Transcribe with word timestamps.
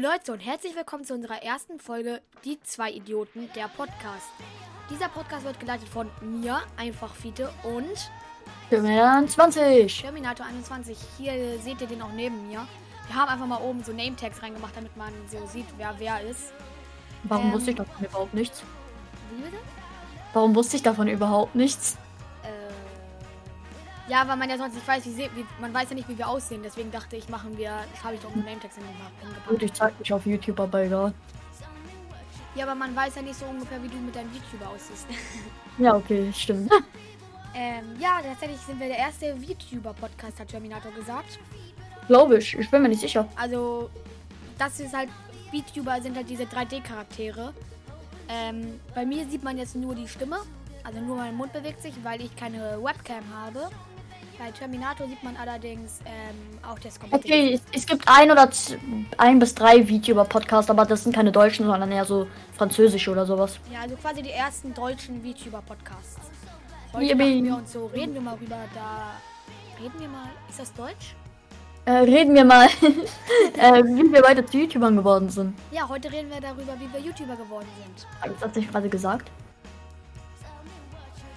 Hey 0.00 0.06
Leute 0.06 0.32
und 0.32 0.38
herzlich 0.38 0.76
willkommen 0.76 1.04
zu 1.04 1.12
unserer 1.12 1.42
ersten 1.42 1.80
Folge 1.80 2.22
Die 2.44 2.60
zwei 2.62 2.88
Idioten, 2.88 3.50
der 3.56 3.66
Podcast. 3.66 4.28
Dieser 4.88 5.08
Podcast 5.08 5.44
wird 5.44 5.58
geleitet 5.58 5.88
von 5.88 6.08
mir, 6.20 6.60
einfach 6.76 7.16
Fiete 7.16 7.50
und 7.64 8.08
Terminator 8.70 9.26
20. 9.26 10.00
Terminator 10.00 10.46
21. 10.46 10.96
Hier 11.16 11.58
seht 11.58 11.80
ihr 11.80 11.88
den 11.88 12.00
auch 12.00 12.12
neben 12.12 12.46
mir. 12.46 12.64
Wir 13.08 13.16
haben 13.16 13.28
einfach 13.28 13.46
mal 13.46 13.60
oben 13.60 13.82
so 13.82 13.90
Name-Tags 13.90 14.40
reingemacht, 14.40 14.76
damit 14.76 14.96
man 14.96 15.12
so 15.28 15.44
sieht, 15.48 15.66
wer 15.78 15.92
wer 15.98 16.20
ist. 16.20 16.52
Warum 17.24 17.46
Ähm. 17.46 17.52
wusste 17.54 17.70
ich 17.70 17.76
davon 17.78 18.04
überhaupt 18.04 18.34
nichts? 18.34 18.62
Wie 19.32 19.42
bitte? 19.42 19.58
Warum 20.32 20.54
wusste 20.54 20.76
ich 20.76 20.82
davon 20.84 21.08
überhaupt 21.08 21.56
nichts? 21.56 21.96
Ja, 24.08 24.26
weil 24.26 24.36
man 24.36 24.48
ja 24.48 24.56
sonst 24.56 24.74
nicht 24.74 24.88
weiß, 24.88 25.04
wie, 25.04 25.18
wie 25.18 25.46
man 25.60 25.72
weiß 25.72 25.90
ja 25.90 25.94
nicht, 25.94 26.08
wie 26.08 26.16
wir 26.16 26.28
aussehen. 26.28 26.62
Deswegen 26.64 26.90
dachte 26.90 27.16
ich, 27.16 27.28
machen 27.28 27.56
wir, 27.58 27.72
das 27.92 28.02
habe 28.02 28.14
ich 28.14 28.20
doch 28.20 28.34
mit 28.34 28.46
Name-Tags 28.46 28.76
hingepackt. 28.76 29.48
Gut, 29.48 29.62
ich 29.62 29.72
zeig 29.72 29.98
mich 29.98 30.12
auf 30.12 30.24
YouTube, 30.24 30.58
aber 30.60 30.82
egal. 30.82 31.12
Ja, 32.54 32.64
aber 32.64 32.74
man 32.74 32.96
weiß 32.96 33.16
ja 33.16 33.22
nicht 33.22 33.38
so 33.38 33.44
ungefähr, 33.46 33.82
wie 33.82 33.88
du 33.88 33.96
mit 33.98 34.16
deinem 34.16 34.30
YouTuber 34.32 34.70
aussiehst. 34.70 35.06
Ja, 35.80 35.94
okay, 35.94 36.32
stimmt. 36.34 36.72
ähm, 37.54 37.84
ja, 38.00 38.20
tatsächlich 38.20 38.58
sind 38.62 38.80
wir 38.80 38.88
der 38.88 38.98
erste 38.98 39.36
VTuber-Podcast, 39.36 40.40
hat 40.40 40.48
Terminator 40.48 40.90
gesagt. 40.90 41.38
Glaube 42.08 42.38
ich. 42.38 42.58
Ich 42.58 42.68
bin 42.68 42.82
mir 42.82 42.88
nicht 42.88 43.00
sicher. 43.00 43.28
Also, 43.36 43.88
das 44.58 44.80
ist 44.80 44.92
halt, 44.92 45.08
VTuber 45.52 46.02
sind 46.02 46.16
halt 46.16 46.28
diese 46.28 46.42
3D-Charaktere. 46.42 47.54
Ähm, 48.28 48.80
bei 48.92 49.06
mir 49.06 49.24
sieht 49.28 49.44
man 49.44 49.56
jetzt 49.56 49.76
nur 49.76 49.94
die 49.94 50.08
Stimme, 50.08 50.38
also 50.82 51.00
nur 51.00 51.16
mein 51.16 51.36
Mund 51.36 51.52
bewegt 51.52 51.80
sich, 51.80 51.94
weil 52.02 52.20
ich 52.20 52.34
keine 52.34 52.82
Webcam 52.82 53.22
habe. 53.32 53.70
Bei 54.38 54.52
Terminator 54.52 55.08
sieht 55.08 55.20
man 55.24 55.36
allerdings 55.36 55.98
ähm, 56.06 56.58
auch 56.62 56.78
das 56.78 57.00
komplette 57.00 57.24
Okay, 57.26 57.54
es, 57.54 57.62
es 57.72 57.86
gibt 57.86 58.06
ein 58.06 58.30
oder 58.30 58.48
ein 59.16 59.38
bis 59.40 59.52
drei 59.52 59.84
VTuber-Podcasts, 59.84 60.70
aber 60.70 60.84
das 60.84 61.02
sind 61.02 61.12
keine 61.12 61.32
deutschen, 61.32 61.66
sondern 61.66 61.90
eher 61.90 62.04
so 62.04 62.28
französische 62.56 63.10
oder 63.10 63.26
sowas. 63.26 63.58
Ja, 63.72 63.80
also 63.80 63.96
quasi 63.96 64.22
die 64.22 64.30
ersten 64.30 64.72
deutschen 64.72 65.22
VTuber-Podcasts. 65.22 66.20
Heute 66.92 67.16
machen 67.16 67.44
wir 67.44 67.56
uns 67.56 67.72
so, 67.72 67.86
reden 67.86 68.14
wir 68.14 68.20
mal 68.20 68.36
rüber, 68.36 68.58
da... 68.74 69.16
Reden 69.82 69.98
wir 69.98 70.08
mal, 70.08 70.28
ist 70.48 70.60
das 70.60 70.72
Deutsch? 70.72 71.16
Äh, 71.84 71.90
reden 71.90 72.34
wir 72.34 72.44
mal, 72.44 72.66
äh, 73.56 73.82
wie 73.84 74.12
wir 74.12 74.22
beide 74.22 74.46
zu 74.46 74.58
YouTubern 74.58 74.96
geworden 74.96 75.30
sind. 75.30 75.58
Ja, 75.72 75.88
heute 75.88 76.12
reden 76.12 76.30
wir 76.30 76.40
darüber, 76.40 76.78
wie 76.78 76.92
wir 76.92 77.00
YouTuber 77.00 77.34
geworden 77.36 77.68
sind. 77.82 78.06
Das 78.22 78.42
hat 78.42 78.54
sich 78.54 78.70
gerade 78.70 78.88
gesagt. 78.88 79.30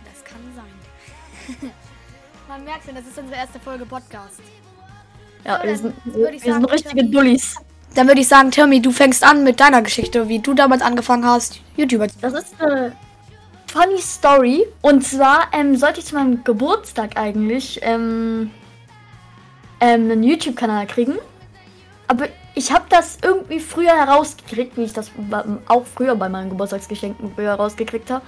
Das 0.06 0.24
kann 0.24 0.42
sein. 0.56 1.72
Man 2.48 2.64
merkt 2.64 2.86
schon, 2.86 2.96
das 2.96 3.06
ist 3.06 3.18
unsere 3.18 3.38
erste 3.40 3.60
Folge 3.60 3.86
Podcast. 3.86 4.42
Ja, 5.46 5.60
So, 5.60 5.68
wir 5.68 5.78
sind, 5.78 5.96
wir 6.06 6.34
ich 6.34 6.42
sind 6.42 6.54
sagen, 6.54 6.66
richtige 6.66 7.02
Tommy. 7.02 7.12
Dullis. 7.12 7.56
Dann 7.96 8.08
würde 8.08 8.22
ich 8.22 8.28
sagen, 8.28 8.52
Timmy, 8.52 8.82
du 8.82 8.92
fängst 8.92 9.24
an 9.24 9.44
mit 9.44 9.60
deiner 9.60 9.82
Geschichte, 9.82 10.30
wie 10.30 10.40
du 10.40 10.54
damals 10.54 10.82
angefangen 10.82 11.26
hast, 11.26 11.60
YouTuber 11.76 12.08
zu 12.08 12.20
Das 12.22 12.34
ist 12.34 12.62
eine 12.62 12.96
funny 13.68 14.00
Story. 14.00 14.66
Und 14.82 15.04
zwar 15.06 15.48
ähm, 15.54 15.76
sollte 15.76 16.00
ich 16.00 16.06
zu 16.06 16.16
meinem 16.16 16.44
Geburtstag 16.44 17.18
eigentlich 17.18 17.80
ähm, 17.82 18.52
ähm, 19.82 20.12
einen 20.12 20.24
YouTube-Kanal 20.24 20.88
kriegen. 20.88 21.16
Aber 22.08 22.28
ich 22.56 22.72
habe 22.72 22.86
das 22.90 23.18
irgendwie 23.22 23.60
früher 23.60 23.96
herausgekriegt, 23.96 24.78
wie 24.78 24.84
ich 24.84 24.94
das 24.94 25.12
auch 25.68 25.86
früher 25.86 26.16
bei 26.16 26.30
meinen 26.30 26.50
Geburtstagsgeschenken 26.50 27.34
früher 27.36 27.52
herausgekriegt 27.52 28.10
habe. 28.10 28.24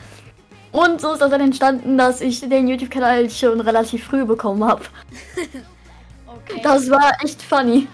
Und 0.73 0.99
so 0.99 1.13
ist 1.13 1.21
das 1.21 1.29
dann 1.29 1.39
entstanden, 1.39 1.97
dass 1.97 2.19
ich 2.19 2.41
den 2.41 2.67
YouTube-Kanal 2.67 3.29
schon 3.29 3.61
relativ 3.61 4.03
früh 4.03 4.25
bekommen 4.25 4.65
habe. 4.65 4.83
Okay. 6.45 6.59
Das 6.61 6.89
war 6.89 7.13
echt 7.23 7.41
funny. 7.41 7.87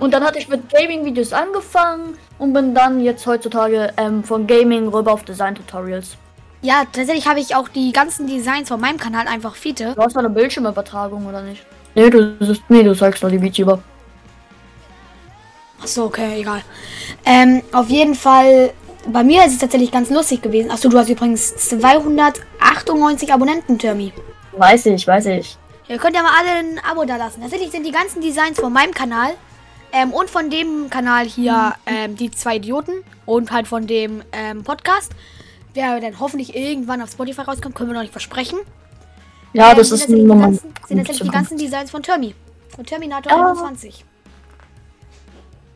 Und 0.00 0.12
dann 0.12 0.24
hatte 0.24 0.40
ich 0.40 0.48
mit 0.48 0.68
Gaming-Videos 0.68 1.32
angefangen 1.32 2.16
und 2.38 2.52
bin 2.52 2.74
dann 2.74 2.98
jetzt 3.00 3.24
heutzutage 3.24 3.92
ähm, 3.98 4.24
von 4.24 4.48
Gaming 4.48 4.88
rüber 4.88 5.12
auf 5.12 5.22
Design-Tutorials. 5.22 6.16
ja, 6.62 6.82
tatsächlich 6.92 7.28
habe 7.28 7.38
ich 7.38 7.54
auch 7.54 7.68
die 7.68 7.92
ganzen 7.92 8.26
Designs 8.26 8.68
von 8.68 8.80
meinem 8.80 8.98
Kanal 8.98 9.28
einfach 9.28 9.54
Fiete. 9.54 9.92
Du 9.94 10.02
hast 10.02 10.16
eine 10.16 10.28
Bildschirmübertragung, 10.28 11.24
oder 11.24 11.42
nicht? 11.42 11.64
Nee, 11.94 12.10
du, 12.10 12.36
nee, 12.68 12.82
du 12.82 12.96
zeigst 12.96 13.22
nur 13.22 13.30
die 13.30 13.38
VTuber. 13.38 13.80
Achso, 15.82 16.04
okay, 16.04 16.40
egal. 16.40 16.62
Ähm, 17.24 17.62
auf 17.72 17.88
jeden 17.88 18.14
Fall, 18.14 18.72
bei 19.08 19.22
mir 19.24 19.44
ist 19.44 19.52
es 19.52 19.58
tatsächlich 19.58 19.90
ganz 19.90 20.10
lustig 20.10 20.42
gewesen. 20.42 20.70
Achso, 20.70 20.88
du 20.88 20.98
hast 20.98 21.08
übrigens 21.08 21.54
298 21.56 23.32
Abonnenten, 23.32 23.78
Timmy. 23.78 24.12
Weiß 24.52 24.86
ich, 24.86 25.06
weiß 25.06 25.26
ich. 25.26 25.56
Ihr 25.88 25.98
könnt 25.98 26.14
ja 26.14 26.22
mal 26.22 26.32
alle 26.38 26.50
ein 26.68 26.80
Abo 26.88 27.04
da 27.04 27.16
lassen. 27.16 27.40
Tatsächlich 27.40 27.70
sind 27.70 27.84
die 27.84 27.90
ganzen 27.92 28.20
Designs 28.20 28.60
von 28.60 28.72
meinem 28.72 28.92
Kanal 28.92 29.32
ähm, 29.92 30.12
und 30.12 30.30
von 30.30 30.50
dem 30.50 30.88
Kanal 30.90 31.26
hier, 31.26 31.74
ähm, 31.86 32.16
die 32.16 32.30
zwei 32.30 32.56
Idioten 32.56 32.92
und 33.26 33.50
halt 33.50 33.66
von 33.66 33.86
dem 33.86 34.22
ähm, 34.32 34.62
Podcast, 34.62 35.12
der 35.74 36.00
dann 36.00 36.20
hoffentlich 36.20 36.54
irgendwann 36.54 37.02
auf 37.02 37.10
Spotify 37.10 37.42
rauskommt, 37.42 37.74
können 37.74 37.90
wir 37.90 37.94
noch 37.94 38.02
nicht 38.02 38.12
versprechen. 38.12 38.58
Ja, 39.52 39.70
Ähm, 39.72 39.76
das 39.78 39.88
sind 39.88 40.00
ist 40.00 40.08
nochmal. 40.10 40.50
ganzen, 40.50 40.74
sind 40.86 40.96
tatsächlich 40.98 41.22
die 41.28 41.34
ganzen 41.34 41.58
Designs 41.58 41.90
von 41.90 42.02
Termi. 42.02 42.34
Von 42.74 42.86
Terminator 42.86 43.32
Ja. 43.32 43.46
21. 43.46 44.04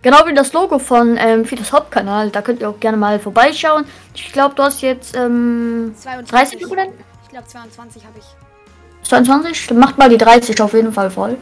Genau 0.04 0.26
wie 0.26 0.34
das 0.34 0.52
Logo 0.52 0.78
von 0.78 1.16
ähm, 1.16 1.46
Fitos 1.46 1.72
Hauptkanal. 1.72 2.28
Da 2.28 2.42
könnt 2.42 2.60
ihr 2.60 2.68
auch 2.68 2.78
gerne 2.78 2.98
mal 2.98 3.18
vorbeischauen. 3.18 3.86
Ich 4.14 4.30
glaube, 4.32 4.54
du 4.54 4.62
hast 4.62 4.82
jetzt 4.82 5.16
ähm, 5.16 5.94
22. 5.96 6.58
30 6.58 6.64
Abonnenten? 6.66 7.04
Ich 7.22 7.30
glaube 7.30 7.46
22 7.46 8.04
habe 8.04 8.18
ich. 8.18 9.08
22? 9.08 9.66
Dann 9.68 9.78
macht 9.78 9.96
mal 9.96 10.10
die 10.10 10.18
30 10.18 10.60
auf 10.60 10.74
jeden 10.74 10.92
Fall 10.92 11.10
voll. 11.10 11.38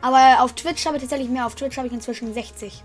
Aber 0.00 0.44
auf 0.44 0.52
Twitch 0.52 0.86
habe 0.86 0.96
ich 0.96 1.02
tatsächlich 1.02 1.28
mehr. 1.28 1.44
Auf 1.44 1.56
Twitch 1.56 1.76
habe 1.76 1.88
ich 1.88 1.92
inzwischen 1.92 2.32
60. 2.32 2.84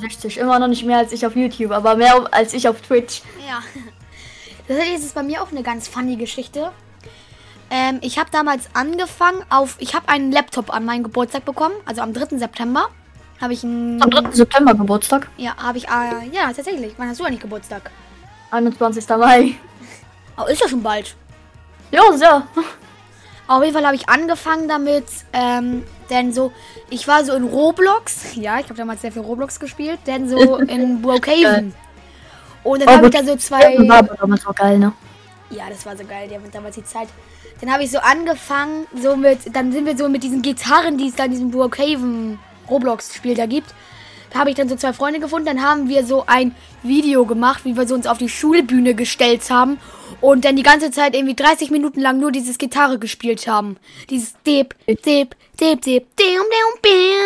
60, 0.00 0.38
immer 0.38 0.58
noch 0.58 0.68
nicht 0.68 0.86
mehr 0.86 0.96
als 0.96 1.12
ich 1.12 1.26
auf 1.26 1.36
YouTube, 1.36 1.70
aber 1.70 1.94
mehr 1.94 2.26
als 2.30 2.54
ich 2.54 2.66
auf 2.68 2.80
Twitch. 2.80 3.20
Ja. 3.46 3.60
Tatsächlich 4.66 4.96
ist 4.96 5.04
es 5.04 5.12
bei 5.12 5.22
mir 5.22 5.42
auch 5.42 5.50
eine 5.50 5.62
ganz 5.62 5.88
funny 5.88 6.16
Geschichte. 6.16 6.70
Ähm, 7.70 7.98
ich 8.00 8.18
habe 8.18 8.30
damals 8.32 8.70
angefangen 8.72 9.44
auf. 9.50 9.76
Ich 9.78 9.94
habe 9.94 10.08
einen 10.08 10.32
Laptop 10.32 10.72
an 10.72 10.86
meinen 10.86 11.02
Geburtstag 11.02 11.44
bekommen. 11.44 11.74
Also 11.84 12.00
am 12.00 12.14
3. 12.14 12.38
September. 12.38 12.88
Habe 13.40 13.52
ich 13.52 13.62
einen. 13.64 14.02
Am 14.02 14.10
3. 14.10 14.32
September 14.32 14.74
Geburtstag. 14.74 15.28
Ja, 15.36 15.56
habe 15.56 15.78
ich. 15.78 15.84
Äh, 15.84 16.28
ja, 16.32 16.52
tatsächlich. 16.52 16.94
Wann 16.96 17.08
hast 17.08 17.20
du 17.20 17.24
eigentlich 17.24 17.40
Geburtstag? 17.40 17.90
21. 18.50 19.08
Mai. 19.10 19.54
Oh, 20.36 20.44
ist 20.46 20.60
ja 20.60 20.68
schon 20.68 20.82
bald. 20.82 21.14
Ja, 21.90 22.12
sehr. 22.12 22.46
Auf 23.46 23.62
jeden 23.62 23.74
Fall 23.74 23.86
habe 23.86 23.96
ich 23.96 24.08
angefangen 24.08 24.68
damit, 24.68 25.06
ähm, 25.32 25.82
denn 26.10 26.32
so, 26.34 26.52
ich 26.90 27.08
war 27.08 27.24
so 27.24 27.32
in 27.32 27.44
Roblox, 27.44 28.34
ja, 28.34 28.58
ich 28.58 28.64
habe 28.64 28.74
damals 28.74 29.00
sehr 29.00 29.10
viel 29.10 29.22
Roblox 29.22 29.58
gespielt, 29.58 29.98
denn 30.06 30.28
so 30.28 30.56
in 30.58 31.00
Brookhaven. 31.00 31.74
Und 32.62 32.80
dann 32.82 32.88
Oh, 32.88 32.92
habe 32.98 33.06
ich 33.06 33.12
da 33.14 33.22
so 33.22 33.30
War 33.30 33.38
zwei, 33.38 33.78
aber 33.90 34.16
damals 34.16 34.46
auch 34.46 34.54
geil, 34.54 34.78
ne? 34.78 34.92
ja, 35.48 35.64
das 35.70 35.86
war 35.86 35.96
so 35.96 36.04
geil, 36.04 36.28
die 36.28 36.34
haben 36.34 36.44
damals 36.52 36.74
die 36.74 36.84
Zeit. 36.84 37.08
Dann 37.62 37.72
habe 37.72 37.84
ich 37.84 37.90
so 37.90 37.98
angefangen, 38.00 38.86
so 38.94 39.16
mit, 39.16 39.56
dann 39.56 39.72
sind 39.72 39.86
wir 39.86 39.96
so 39.96 40.10
mit 40.10 40.22
diesen 40.22 40.42
Gitarren, 40.42 40.98
die 40.98 41.08
es 41.08 41.14
da 41.14 41.24
in 41.24 41.30
diesem 41.30 41.50
Brookhaven 41.50 42.38
Roblox-Spiel 42.70 43.34
da 43.34 43.46
gibt. 43.46 43.74
Da 44.30 44.40
habe 44.40 44.50
ich 44.50 44.56
dann 44.56 44.68
so 44.68 44.76
zwei 44.76 44.92
Freunde 44.92 45.20
gefunden, 45.20 45.46
dann 45.46 45.62
haben 45.62 45.88
wir 45.88 46.04
so 46.04 46.24
ein 46.26 46.54
Video 46.82 47.24
gemacht, 47.24 47.64
wie 47.64 47.76
wir 47.76 47.86
so 47.86 47.94
uns 47.94 48.06
auf 48.06 48.18
die 48.18 48.28
Schulbühne 48.28 48.94
gestellt 48.94 49.48
haben 49.50 49.78
und 50.20 50.44
dann 50.44 50.56
die 50.56 50.62
ganze 50.62 50.90
Zeit 50.90 51.14
irgendwie 51.14 51.34
30 51.34 51.70
Minuten 51.70 52.00
lang 52.00 52.18
nur 52.18 52.30
dieses 52.30 52.58
Gitarre 52.58 52.98
gespielt 52.98 53.46
haben. 53.48 53.78
Dieses 54.10 54.34
Dip, 54.46 54.74
Dip, 54.86 55.02
Dip, 55.02 55.34
Dip, 55.60 55.82
Dip, 55.82 56.16
Dip, 56.16 56.82
Dip, 56.82 57.18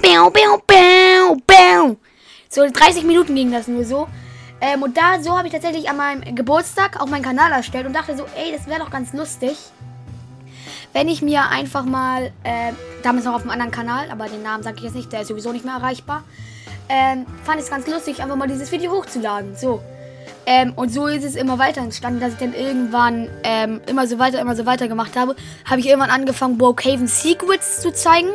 Biu, 0.00 0.30
biu, 0.30 0.58
biu, 0.66 1.36
biu. 1.46 1.96
So 2.48 2.66
30 2.66 3.04
Minuten 3.04 3.34
ging 3.34 3.50
das 3.50 3.68
nur 3.68 3.84
so. 3.84 4.08
Ähm, 4.60 4.82
und 4.82 4.96
da 4.96 5.20
so 5.20 5.36
habe 5.36 5.48
ich 5.48 5.52
tatsächlich 5.52 5.88
an 5.88 5.96
meinem 5.96 6.34
Geburtstag 6.34 7.00
auch 7.00 7.06
meinen 7.06 7.22
Kanal 7.22 7.52
erstellt 7.52 7.86
und 7.86 7.92
dachte 7.92 8.16
so, 8.16 8.24
ey, 8.36 8.52
das 8.52 8.66
wäre 8.66 8.80
doch 8.80 8.90
ganz 8.90 9.12
lustig, 9.12 9.56
wenn 10.92 11.08
ich 11.08 11.22
mir 11.22 11.48
einfach 11.48 11.84
mal, 11.84 12.32
äh, 12.44 12.72
damals 13.02 13.24
noch 13.24 13.34
auf 13.34 13.42
einem 13.42 13.50
anderen 13.50 13.70
Kanal, 13.70 14.10
aber 14.10 14.26
den 14.26 14.42
Namen 14.42 14.62
sage 14.62 14.76
ich 14.78 14.84
jetzt 14.84 14.94
nicht, 14.94 15.12
der 15.12 15.22
ist 15.22 15.28
sowieso 15.28 15.52
nicht 15.52 15.64
mehr 15.64 15.74
erreichbar, 15.74 16.24
ähm, 16.88 17.26
fand 17.44 17.58
ich 17.58 17.64
es 17.64 17.70
ganz 17.70 17.86
lustig, 17.86 18.22
einfach 18.22 18.36
mal 18.36 18.48
dieses 18.48 18.72
Video 18.72 18.92
hochzuladen. 18.92 19.56
So. 19.56 19.82
Ähm, 20.46 20.72
und 20.76 20.90
so 20.90 21.06
ist 21.06 21.24
es 21.24 21.36
immer 21.36 21.58
weiter 21.58 21.82
entstanden, 21.82 22.20
dass 22.20 22.32
ich 22.32 22.38
dann 22.38 22.54
irgendwann 22.54 23.28
ähm, 23.44 23.80
immer 23.86 24.06
so 24.06 24.18
weiter, 24.18 24.40
immer 24.40 24.56
so 24.56 24.64
weiter 24.64 24.88
gemacht 24.88 25.14
habe. 25.16 25.36
Habe 25.66 25.80
ich 25.80 25.86
irgendwann 25.86 26.10
angefangen, 26.10 26.56
Brookhaven 26.56 27.06
Secrets 27.06 27.82
zu 27.82 27.92
zeigen. 27.92 28.30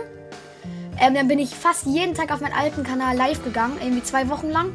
Ähm, 1.01 1.15
dann 1.15 1.27
bin 1.27 1.39
ich 1.39 1.55
fast 1.55 1.87
jeden 1.87 2.13
Tag 2.13 2.31
auf 2.31 2.39
meinen 2.39 2.53
alten 2.53 2.83
Kanal 2.83 3.17
live 3.17 3.43
gegangen, 3.43 3.77
irgendwie 3.81 4.03
zwei 4.03 4.29
Wochen 4.29 4.49
lang. 4.49 4.71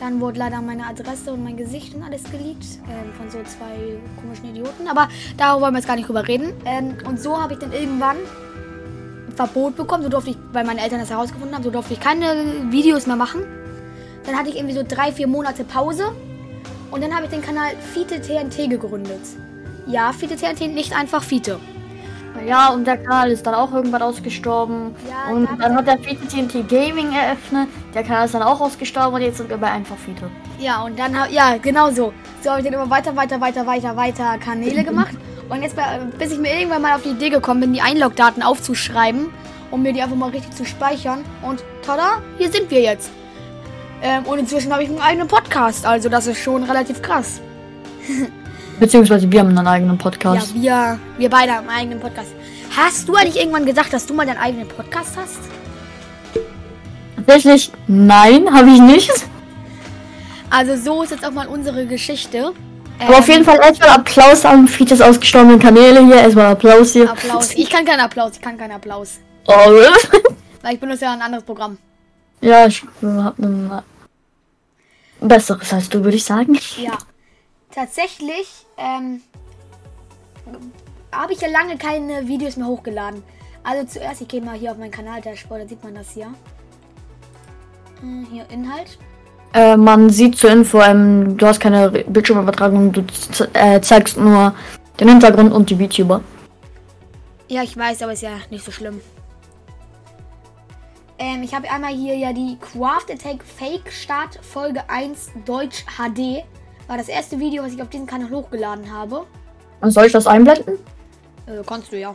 Dann 0.00 0.20
wurde 0.20 0.38
leider 0.38 0.60
meine 0.60 0.86
Adresse 0.86 1.32
und 1.32 1.42
mein 1.42 1.56
Gesicht 1.56 1.94
und 1.94 2.02
alles 2.02 2.22
geleakt 2.24 2.66
ähm, 2.88 3.12
von 3.16 3.30
so 3.30 3.38
zwei 3.44 3.98
komischen 4.20 4.50
Idioten. 4.50 4.88
Aber 4.88 5.08
darüber 5.36 5.62
wollen 5.62 5.74
wir 5.74 5.78
jetzt 5.78 5.86
gar 5.88 5.96
nicht 5.96 6.08
drüber 6.08 6.26
reden. 6.28 6.52
Ähm, 6.64 6.96
und 7.08 7.20
so 7.20 7.40
habe 7.40 7.54
ich 7.54 7.58
dann 7.58 7.72
irgendwann 7.72 8.16
ein 8.16 9.32
Verbot 9.34 9.76
bekommen. 9.76 10.02
So 10.02 10.08
durfte 10.08 10.30
ich, 10.30 10.36
weil 10.52 10.64
meine 10.64 10.82
Eltern 10.82 11.00
das 11.00 11.10
herausgefunden 11.10 11.54
haben, 11.54 11.64
so 11.64 11.70
durfte 11.70 11.94
ich 11.94 12.00
keine 12.00 12.70
Videos 12.70 13.06
mehr 13.06 13.16
machen. 13.16 13.42
Dann 14.26 14.36
hatte 14.36 14.50
ich 14.50 14.56
irgendwie 14.56 14.74
so 14.74 14.82
drei, 14.86 15.12
vier 15.12 15.28
Monate 15.28 15.64
Pause. 15.64 16.12
Und 16.90 17.02
dann 17.02 17.14
habe 17.14 17.24
ich 17.24 17.30
den 17.30 17.42
Kanal 17.42 17.70
Fiete 17.94 18.20
TNT 18.20 18.68
gegründet. 18.68 19.20
Ja, 19.86 20.12
Fiete 20.12 20.36
TNT, 20.36 20.74
nicht 20.74 20.94
einfach 20.94 21.22
Fiete. 21.22 21.58
Ja, 22.44 22.68
und 22.70 22.86
der 22.86 22.98
Kanal 22.98 23.30
ist 23.30 23.46
dann 23.46 23.54
auch 23.54 23.72
irgendwann 23.72 24.02
ausgestorben. 24.02 24.94
Ja, 25.08 25.32
und 25.34 25.48
dann 25.60 25.72
ich- 25.72 25.76
hat 25.78 25.86
der 25.86 26.00
TNT 26.02 26.68
Gaming 26.68 27.12
eröffnet. 27.12 27.68
Der 27.94 28.02
Kanal 28.02 28.26
ist 28.26 28.34
dann 28.34 28.42
auch 28.42 28.60
ausgestorben 28.60 29.14
und 29.14 29.22
jetzt 29.22 29.38
sind 29.38 29.48
wir 29.48 29.56
bei 29.56 29.70
einfach 29.70 29.96
Fiete. 29.96 30.28
Ja, 30.58 30.82
und 30.82 30.98
dann 30.98 31.14
ja, 31.30 31.56
genau 31.56 31.90
so. 31.90 32.12
So 32.42 32.50
habe 32.50 32.60
ich 32.60 32.64
dann 32.66 32.74
immer 32.74 32.90
weiter, 32.90 33.14
weiter, 33.16 33.40
weiter, 33.40 33.66
weiter, 33.66 33.96
weiter 33.96 34.38
Kanäle 34.38 34.84
gemacht. 34.84 35.16
Und 35.48 35.62
jetzt, 35.62 35.76
bei, 35.76 36.00
bis 36.18 36.32
ich 36.32 36.38
mir 36.38 36.52
irgendwann 36.58 36.82
mal 36.82 36.94
auf 36.96 37.02
die 37.02 37.10
Idee 37.10 37.30
gekommen 37.30 37.60
bin, 37.60 37.72
die 37.72 37.80
Einlogdaten 37.80 38.42
aufzuschreiben, 38.42 39.28
um 39.70 39.82
mir 39.82 39.92
die 39.92 40.02
einfach 40.02 40.16
mal 40.16 40.30
richtig 40.30 40.52
zu 40.52 40.64
speichern. 40.64 41.24
Und 41.42 41.62
tada, 41.84 42.20
hier 42.38 42.50
sind 42.50 42.70
wir 42.70 42.80
jetzt. 42.80 43.10
Ähm, 44.02 44.24
und 44.24 44.38
inzwischen 44.38 44.72
habe 44.72 44.82
ich 44.82 44.88
einen 44.88 45.00
eigenen 45.00 45.28
Podcast, 45.28 45.86
also 45.86 46.08
das 46.08 46.26
ist 46.26 46.38
schon 46.42 46.64
relativ 46.64 47.00
krass. 47.00 47.40
Beziehungsweise 48.78 49.30
wir 49.30 49.40
haben 49.40 49.48
einen 49.48 49.66
eigenen 49.66 49.98
Podcast. 49.98 50.54
Ja, 50.54 50.98
wir, 51.16 51.18
wir 51.18 51.30
beide 51.30 51.52
haben 51.52 51.68
einen 51.68 51.78
eigenen 51.78 52.00
Podcast. 52.00 52.28
Hast 52.76 53.08
du 53.08 53.14
eigentlich 53.14 53.36
irgendwann 53.36 53.64
gesagt, 53.64 53.92
dass 53.92 54.06
du 54.06 54.12
mal 54.12 54.26
deinen 54.26 54.38
eigenen 54.38 54.68
Podcast 54.68 55.16
hast? 55.16 55.38
Tatsächlich, 57.16 57.72
nein, 57.86 58.52
habe 58.52 58.70
ich 58.70 58.80
nicht. 58.80 59.10
Also 60.50 60.76
so 60.76 61.02
ist 61.02 61.10
jetzt 61.10 61.24
auch 61.24 61.30
mal 61.32 61.46
unsere 61.46 61.86
Geschichte. 61.86 62.52
Aber 62.98 63.18
auf 63.18 63.28
jeden 63.28 63.44
Fall 63.44 63.58
erstmal 63.58 63.90
Applaus 63.90 64.44
an 64.44 64.68
Fietes 64.68 65.00
ausgestorbenen 65.00 65.58
Kanäle 65.58 66.04
hier. 66.04 66.16
Erstmal 66.16 66.46
Applaus 66.46 66.92
hier. 66.92 67.10
Applaus. 67.10 67.52
Ich 67.54 67.68
kann 67.68 67.84
keinen 67.84 68.00
Applaus, 68.00 68.32
ich 68.34 68.40
kann 68.40 68.56
keinen 68.56 68.72
Applaus. 68.72 69.18
Oh, 69.46 69.52
Weil 70.62 70.74
ich 70.74 70.80
benutze 70.80 71.04
ja 71.04 71.12
ein 71.12 71.22
anderes 71.22 71.44
Programm. 71.44 71.78
ja, 72.40 72.66
ich 72.66 72.82
hab 73.02 73.38
ein 73.38 73.82
besseres 75.20 75.72
als 75.72 75.88
du, 75.88 76.02
würde 76.04 76.16
ich 76.16 76.24
sagen. 76.24 76.58
Ja. 76.78 76.98
Tatsächlich 77.74 78.65
ähm, 78.76 79.22
habe 81.12 81.32
ich 81.32 81.40
ja 81.40 81.48
lange 81.48 81.76
keine 81.78 82.26
Videos 82.28 82.56
mehr 82.56 82.66
hochgeladen. 82.66 83.22
Also 83.64 83.86
zuerst, 83.86 84.20
ich 84.20 84.28
gehe 84.28 84.40
mal 84.40 84.56
hier 84.56 84.70
auf 84.70 84.78
meinen 84.78 84.90
Kanal 84.90 85.20
Dashboard, 85.20 85.62
da 85.62 85.68
sieht 85.68 85.82
man 85.82 85.94
das 85.94 86.10
hier. 86.10 86.28
Hm, 88.00 88.26
Hier 88.30 88.48
Inhalt. 88.50 88.98
Äh, 89.54 89.76
man 89.76 90.10
sieht 90.10 90.36
zur 90.36 90.50
Info, 90.50 90.80
ähm, 90.80 91.36
du 91.36 91.46
hast 91.46 91.60
keine 91.60 91.90
Bildschirmübertragung, 91.90 92.92
du 92.92 93.04
äh, 93.54 93.80
zeigst 93.80 94.18
nur 94.18 94.54
den 95.00 95.08
Hintergrund 95.08 95.52
und 95.52 95.70
die 95.70 95.76
VTuber. 95.76 96.20
Ja, 97.48 97.62
ich 97.62 97.76
weiß, 97.76 98.02
aber 98.02 98.12
ist 98.12 98.22
ja 98.22 98.32
nicht 98.50 98.64
so 98.64 98.70
schlimm. 98.70 99.00
Ähm, 101.18 101.42
ich 101.42 101.54
habe 101.54 101.70
einmal 101.70 101.94
hier 101.94 102.16
ja 102.16 102.32
die 102.32 102.58
Craft 102.60 103.10
Attack 103.10 103.42
Fake 103.44 103.90
Start 103.90 104.38
Folge 104.42 104.88
1 104.90 105.30
Deutsch 105.46 105.84
HD. 105.96 106.44
War 106.86 106.96
das 106.96 107.08
erste 107.08 107.38
Video, 107.38 107.62
was 107.62 107.72
ich 107.72 107.82
auf 107.82 107.88
diesem 107.88 108.06
Kanal 108.06 108.30
hochgeladen 108.30 108.92
habe. 108.92 109.26
Und 109.80 109.90
soll 109.90 110.06
ich 110.06 110.12
das 110.12 110.26
einblenden? 110.26 110.78
Äh, 111.46 111.62
kannst 111.66 111.92
du 111.92 111.98
ja. 111.98 112.14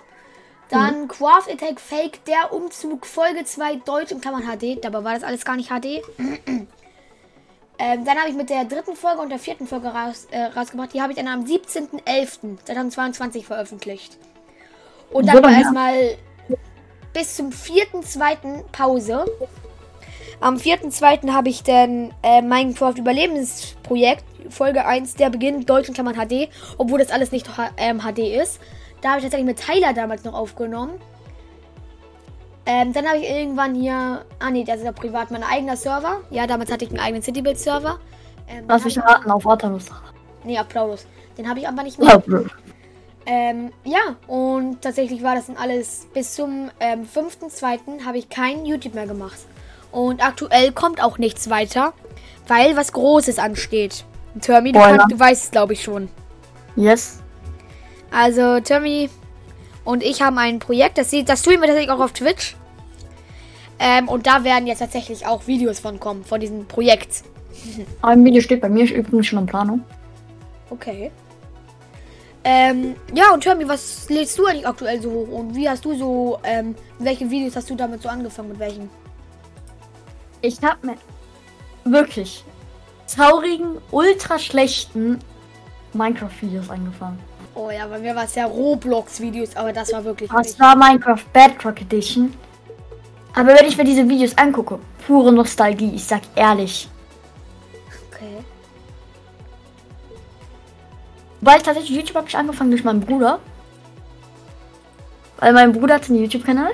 Dann 0.70 1.08
Craft 1.10 1.50
Attack 1.52 1.82
Fake, 1.82 2.24
der 2.26 2.54
Umzug, 2.54 3.06
Folge 3.06 3.44
2, 3.44 3.76
Deutsch 3.78 4.12
in 4.12 4.22
Klammern 4.22 4.44
HD. 4.44 4.84
Dabei 4.84 5.04
war 5.04 5.14
das 5.14 5.24
alles 5.24 5.44
gar 5.44 5.58
nicht 5.58 5.70
HD. 5.70 6.02
ähm, 6.18 6.68
dann 7.78 8.18
habe 8.18 8.30
ich 8.30 8.36
mit 8.36 8.50
der 8.50 8.64
dritten 8.64 8.96
Folge 8.96 9.22
und 9.22 9.30
der 9.30 9.40
vierten 9.40 9.68
Folge 9.68 9.90
raus, 9.90 10.28
äh, 10.32 10.44
rausgebracht. 10.44 10.94
Die 10.94 11.02
habe 11.02 11.12
ich 11.12 11.18
dann 11.18 11.28
am 11.28 11.44
17.11.2022 11.44 13.44
veröffentlicht. 13.44 14.18
Und 15.12 15.28
dann 15.28 15.38
So, 15.38 15.44
war 15.44 15.52
erstmal 15.52 16.16
bis 17.12 17.36
zum 17.36 17.50
4.2. 17.50 18.64
Pause. 18.72 19.26
Am 20.42 20.56
4.2. 20.56 21.32
habe 21.32 21.50
ich 21.50 21.62
dann 21.64 22.12
äh, 22.24 22.42
Minecraft 22.42 22.96
Überlebensprojekt, 22.98 24.24
Folge 24.50 24.86
1, 24.86 25.14
der 25.16 25.30
Beginn, 25.30 25.66
Deutsch 25.68 25.88
in 25.88 25.94
Klammern 25.94 26.16
HD, 26.16 26.50
obwohl 26.80 26.98
das 27.00 27.12
alles 27.12 27.32
nicht 27.32 27.48
ähm, 27.78 28.00
HD 28.00 28.20
ist. 28.42 28.60
Da 29.02 29.10
habe 29.10 29.20
ich 29.20 29.24
tatsächlich 29.24 29.46
mit 29.46 29.60
Tyler 29.60 29.94
damals 29.94 30.24
noch 30.24 30.34
aufgenommen. 30.34 31.00
Ähm, 32.66 32.92
dann 32.94 33.08
habe 33.08 33.18
ich 33.20 33.30
irgendwann 33.30 33.76
hier. 33.76 34.26
Ah, 34.40 34.50
nee, 34.52 34.64
das 34.64 34.78
ist 34.78 34.86
ja 34.86 34.92
privat 34.92 35.32
mein 35.32 35.44
eigener 35.44 35.76
Server. 35.76 36.22
Ja, 36.32 36.46
damals 36.48 36.72
hatte 36.72 36.86
ich 36.86 36.92
einen 36.92 37.00
eigenen 37.00 37.22
Citybuild-Server. 37.24 38.00
Ähm, 38.48 38.66
Lass 38.68 38.82
den 38.82 38.88
mich 38.88 38.98
hab 38.98 39.06
ich- 39.10 39.16
raten 39.16 39.32
auf 39.32 39.48
Artalus. 39.48 39.86
Nee, 40.44 40.60
auf 40.60 40.68
Plaudus. 40.68 41.06
Den 41.38 41.48
habe 41.48 41.60
ich 41.60 41.68
aber 41.68 41.84
nicht 41.84 42.00
mehr. 42.00 42.22
Ja. 42.28 42.40
Ähm, 43.28 43.72
ja, 43.84 44.00
und 44.28 44.82
tatsächlich 44.82 45.22
war 45.22 45.36
das 45.36 45.46
dann 45.48 45.58
alles 45.58 46.08
bis 46.14 46.34
zum 46.34 46.72
ähm, 46.80 47.08
5.2. 47.08 48.04
habe 48.06 48.18
ich 48.18 48.30
kein 48.30 48.66
YouTube 48.66 48.96
mehr 48.96 49.06
gemacht. 49.06 49.38
Und 49.92 50.26
aktuell 50.26 50.72
kommt 50.72 51.04
auch 51.04 51.18
nichts 51.18 51.50
weiter, 51.50 51.94
weil 52.48 52.76
was 52.76 52.94
Großes 52.94 53.40
ansteht. 53.40 54.06
Termi, 54.40 54.72
du, 54.72 54.80
kannst, 54.80 55.12
du 55.12 55.20
weißt 55.20 55.46
es, 55.46 55.52
glaube 55.52 55.74
ich, 55.74 55.84
schon. 55.84 56.10
Yes. 56.76 57.22
Also, 58.12 58.60
Termi 58.62 59.10
und 59.84 60.04
ich 60.04 60.22
haben 60.22 60.38
ein 60.38 60.60
Projekt, 60.60 60.98
das, 60.98 61.10
sieht, 61.10 61.28
das 61.28 61.40
streamen 61.42 61.62
wir 61.62 61.68
tatsächlich 61.68 61.92
auch 61.92 62.00
auf 62.00 62.14
Twitch. 62.14 62.56
Ähm, 63.80 64.08
und 64.08 64.28
da 64.28 64.44
werden 64.44 64.68
jetzt 64.68 64.80
tatsächlich 64.80 65.26
auch 65.26 65.48
Videos 65.48 65.80
von 65.80 66.00
kommen, 66.00 66.24
von 66.24 66.40
diesem 66.40 66.68
Projekt. 66.68 67.24
Ein 68.02 68.24
Video 68.24 68.42
steht 68.42 68.62
bei 68.62 68.70
mir, 68.70 68.84
ich 68.84 68.94
übrigens 68.94 69.28
schon 69.28 69.40
in 69.40 69.46
Planung. 69.48 69.84
Okay. 70.70 71.12
Ähm, 72.44 72.96
ja, 73.14 73.34
und 73.34 73.42
Termi, 73.42 73.68
was 73.68 74.10
lädst 74.10 74.38
du 74.38 74.46
eigentlich 74.46 74.68
aktuell 74.68 75.02
so 75.02 75.12
hoch? 75.12 75.28
Und 75.30 75.56
wie 75.56 75.68
hast 75.68 75.84
du 75.86 75.96
so, 75.96 76.40
ähm, 76.44 76.76
welche 77.00 77.30
Videos 77.30 77.56
hast 77.56 77.70
du 77.70 77.76
damit 77.76 78.02
so 78.02 78.10
angefangen? 78.10 78.50
Mit 78.50 78.60
welchen? 78.60 78.90
Ich 80.42 80.62
habe 80.64 80.88
mit 80.88 80.98
wirklich 81.84 82.44
traurigen, 83.08 83.78
ultra 83.92 84.40
schlechten 84.40 85.20
Minecraft-Videos 85.94 86.70
angefangen. 86.70 87.20
Oh 87.54 87.70
ja, 87.70 87.86
bei 87.86 88.00
mir 88.00 88.16
war 88.16 88.24
es 88.24 88.36
ja 88.36 88.46
Roblox-Videos, 88.46 89.56
aber 89.56 89.74
das 89.74 89.92
war 89.92 90.04
wirklich 90.04 90.32
Das 90.32 90.60
war 90.60 90.76
Minecraft 90.76 91.24
Bedrock 91.34 91.82
Edition. 91.82 92.34
Aber 93.34 93.50
wenn 93.50 93.66
ich 93.66 93.78
mir 93.78 93.84
diese 93.84 94.08
Videos 94.08 94.38
angucke, 94.38 94.80
pure 95.06 95.32
Nostalgie, 95.32 95.92
ich 95.94 96.04
sag 96.04 96.22
ehrlich. 96.36 96.90
Okay. 98.10 98.44
Weil 101.42 101.58
ich 101.58 101.64
tatsächlich 101.64 101.98
YouTube 101.98 102.16
habe 102.16 102.28
ich 102.28 102.38
angefangen 102.38 102.72
durch 102.72 102.84
meinen 102.84 103.02
Bruder. 103.02 103.40
Weil 105.38 105.54
mein 105.54 105.72
Bruder 105.74 105.96
hat 105.96 106.10
einen 106.10 106.22
YouTube-Kanal. 106.22 106.72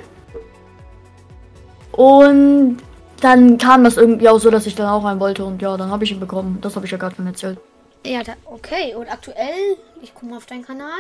Und 1.94 2.78
dann 3.22 3.58
kam 3.58 3.84
das 3.84 3.98
irgendwie 3.98 4.30
auch 4.30 4.40
so, 4.40 4.50
dass 4.50 4.66
ich 4.66 4.76
dann 4.76 4.88
auch 4.88 5.06
einen 5.06 5.20
wollte. 5.20 5.44
Und 5.46 5.62
ja, 5.62 5.76
dann 5.78 5.92
habe 5.92 6.04
ich 6.04 6.12
ihn 6.12 6.20
bekommen. 6.20 6.60
Das 6.62 6.76
habe 6.76 6.86
ich 6.86 6.92
ja 6.92 6.98
gerade 6.98 7.16
schon 7.16 7.28
erzählt. 7.28 7.60
Ja, 8.06 8.24
da, 8.24 8.34
okay. 8.46 8.96
Und 8.96 9.12
aktuell, 9.12 9.78
ich 10.02 10.14
gucke 10.14 10.28
mal 10.28 10.38
auf 10.38 10.46
deinen 10.46 10.66
Kanal. 10.66 11.00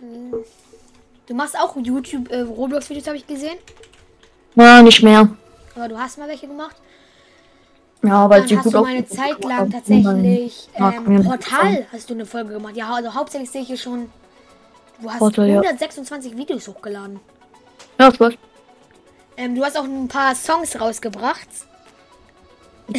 Hm. 0.00 0.34
Du 1.26 1.34
machst 1.34 1.58
auch 1.58 1.76
YouTube, 1.76 2.30
äh, 2.30 2.40
Roblox-Videos, 2.40 3.06
habe 3.06 3.16
ich 3.16 3.26
gesehen. 3.26 3.58
Ja, 4.54 4.82
nicht 4.82 5.02
mehr. 5.02 5.28
Aber 5.74 5.88
du 5.88 5.98
hast 5.98 6.18
mal 6.18 6.28
welche 6.28 6.46
gemacht. 6.46 6.76
Ja, 8.02 8.30
weil 8.30 8.46
Dann 8.46 8.58
hast 8.58 8.64
gut 8.64 8.74
du 8.74 8.80
mal 8.80 8.86
eine 8.86 9.06
Zeit 9.06 9.44
lang 9.44 9.70
tatsächlich 9.70 10.68
Ja, 10.78 10.92
ähm, 10.92 11.24
Portal 11.24 11.86
hast 11.92 12.08
du 12.08 12.14
eine 12.14 12.26
Folge 12.26 12.54
gemacht. 12.54 12.76
Ja, 12.76 12.94
also 12.94 13.12
hauptsächlich 13.12 13.50
sehe 13.50 13.62
ich 13.62 13.68
hier 13.68 13.76
schon. 13.76 14.08
Du 15.00 15.10
hast 15.10 15.18
Portal, 15.18 15.48
ja. 15.48 15.60
126 15.60 16.36
Videos 16.36 16.68
hochgeladen. 16.68 17.20
Ja, 17.98 18.12
Spaß. 18.12 18.34
Ähm, 19.38 19.54
du 19.54 19.64
hast 19.64 19.78
auch 19.78 19.84
ein 19.84 20.08
paar 20.08 20.34
Songs 20.34 20.80
rausgebracht. 20.80 21.46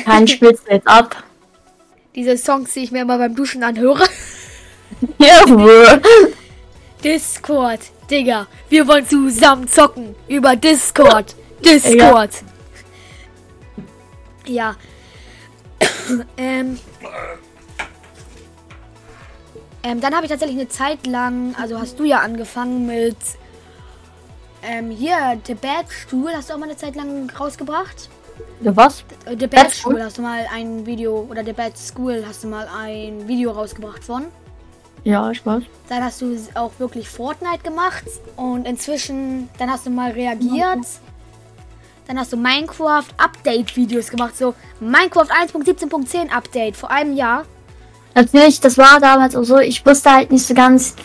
Kein 0.06 0.26
Spitz 0.26 0.62
jetzt 0.70 0.88
ab. 0.88 1.24
Diese 2.16 2.38
Songs, 2.38 2.74
die 2.74 2.80
ich 2.80 2.92
mir 2.92 3.02
immer 3.02 3.18
beim 3.18 3.36
Duschen 3.36 3.62
anhöre. 3.62 4.06
Jawohl. 5.18 6.02
Discord, 7.04 7.82
Digga. 8.10 8.48
Wir 8.70 8.88
wollen 8.88 9.06
zusammen 9.06 9.68
zocken. 9.68 10.16
Über 10.30 10.56
Discord. 10.56 11.36
Discord. 11.66 12.32
Ja. 14.46 14.78
ähm. 16.38 16.80
Ähm, 19.84 20.02
dann 20.02 20.16
habe 20.16 20.26
ich 20.26 20.32
tatsächlich 20.32 20.58
eine 20.58 20.70
Zeit 20.70 21.06
lang, 21.06 21.54
also 21.60 21.80
hast 21.80 22.00
du 22.00 22.06
ja 22.06 22.20
angefangen 22.20 22.86
mit 22.86 23.18
ähm, 24.64 24.90
hier, 24.90 25.40
The 25.46 25.56
Bad 25.56 25.86
Stuhl, 25.90 26.32
hast 26.34 26.50
du 26.50 26.54
auch 26.54 26.58
mal 26.58 26.66
eine 26.68 26.78
Zeit 26.78 26.96
lang 26.96 27.30
rausgebracht? 27.30 28.10
Ja, 28.62 28.76
was? 28.76 29.04
Äh, 29.26 29.32
The 29.32 29.48
Bad 29.48 29.50
Bad 29.50 29.72
School? 29.72 29.94
School 29.94 30.04
hast 30.04 30.18
du 30.18 30.22
mal 30.22 30.46
ein 30.54 30.86
Video, 30.86 31.28
oder 31.30 31.44
The 31.44 31.54
Bad 31.54 31.78
School 31.78 32.24
hast 32.28 32.44
du 32.44 32.48
mal 32.48 32.68
ein 32.78 33.28
Video 33.28 33.52
rausgebracht 33.52 34.04
von. 34.04 34.26
Ja, 35.04 35.32
ich 35.32 35.46
weiß. 35.46 35.64
Dann 35.88 36.04
hast 36.04 36.22
du 36.22 36.38
auch 36.56 36.72
wirklich 36.78 37.08
Fortnite 37.08 37.64
gemacht 37.64 38.06
und 38.36 38.68
inzwischen, 38.68 39.50
dann 39.58 39.72
hast 39.72 39.86
du 39.86 39.90
mal 39.90 40.12
reagiert. 40.12 40.86
Dann 42.08 42.20
hast 42.20 42.34
du 42.34 42.38
Minecraft 42.38 43.06
Update 43.18 43.76
Videos 43.76 44.10
gemacht, 44.10 44.36
so 44.36 44.56
Minecraft 44.80 45.28
1.17.10 45.30 46.30
Update 46.32 46.76
vor 46.76 46.90
einem 46.90 47.16
Jahr. 47.16 47.46
Natürlich, 48.16 48.60
das 48.60 48.78
war 48.78 49.00
damals 49.00 49.36
auch 49.36 49.44
so. 49.44 49.60
Ich 49.60 49.86
wusste 49.86 50.12
halt 50.12 50.32
nicht 50.32 50.46
so 50.46 50.54
ganz, 50.54 50.96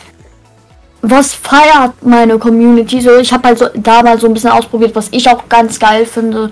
was 1.10 1.34
feiert 1.34 2.02
meine 2.02 2.38
Community. 2.38 3.00
So, 3.00 3.16
ich 3.18 3.32
habe 3.32 3.48
halt 3.48 3.58
so 3.58 3.68
damals 3.74 4.22
so 4.22 4.26
ein 4.26 4.34
bisschen 4.34 4.50
ausprobiert, 4.50 4.94
was 4.94 5.08
ich 5.10 5.28
auch 5.28 5.48
ganz 5.48 5.78
geil 5.78 6.06
finde. 6.06 6.50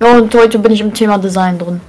Ja, 0.00 0.16
und 0.16 0.34
heute 0.34 0.58
bin 0.58 0.72
ich 0.72 0.80
im 0.80 0.92
Thema 0.94 1.18
Design 1.18 1.58
drin. 1.58 1.80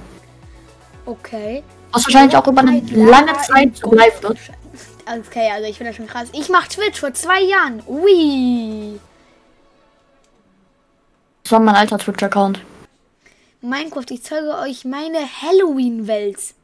Okay. 1.06 1.62
Was 1.92 2.04
wahrscheinlich 2.04 2.36
auch 2.36 2.46
über 2.46 2.60
eine 2.60 2.80
Fortnite 2.80 3.04
lange 3.04 3.32
Zeit 3.46 3.76
so 3.76 3.88
bleiben 3.88 4.22
wird. 4.22 4.38
Okay, 5.06 5.50
also 5.52 5.68
ich 5.68 5.76
finde 5.76 5.90
das 5.90 5.96
schon 5.96 6.06
krass. 6.06 6.28
Ich 6.32 6.48
mache 6.48 6.68
Twitch 6.68 7.00
vor 7.00 7.12
zwei 7.14 7.42
Jahren. 7.42 7.82
Ui. 7.86 9.00
Das 11.42 11.52
war 11.52 11.60
mein 11.60 11.74
alter 11.74 11.98
Twitch-Account. 11.98 12.60
Minecraft, 13.62 14.06
ich 14.10 14.22
zeige 14.22 14.58
euch 14.58 14.84
meine 14.84 15.18
Halloween-Welt. 15.18 16.54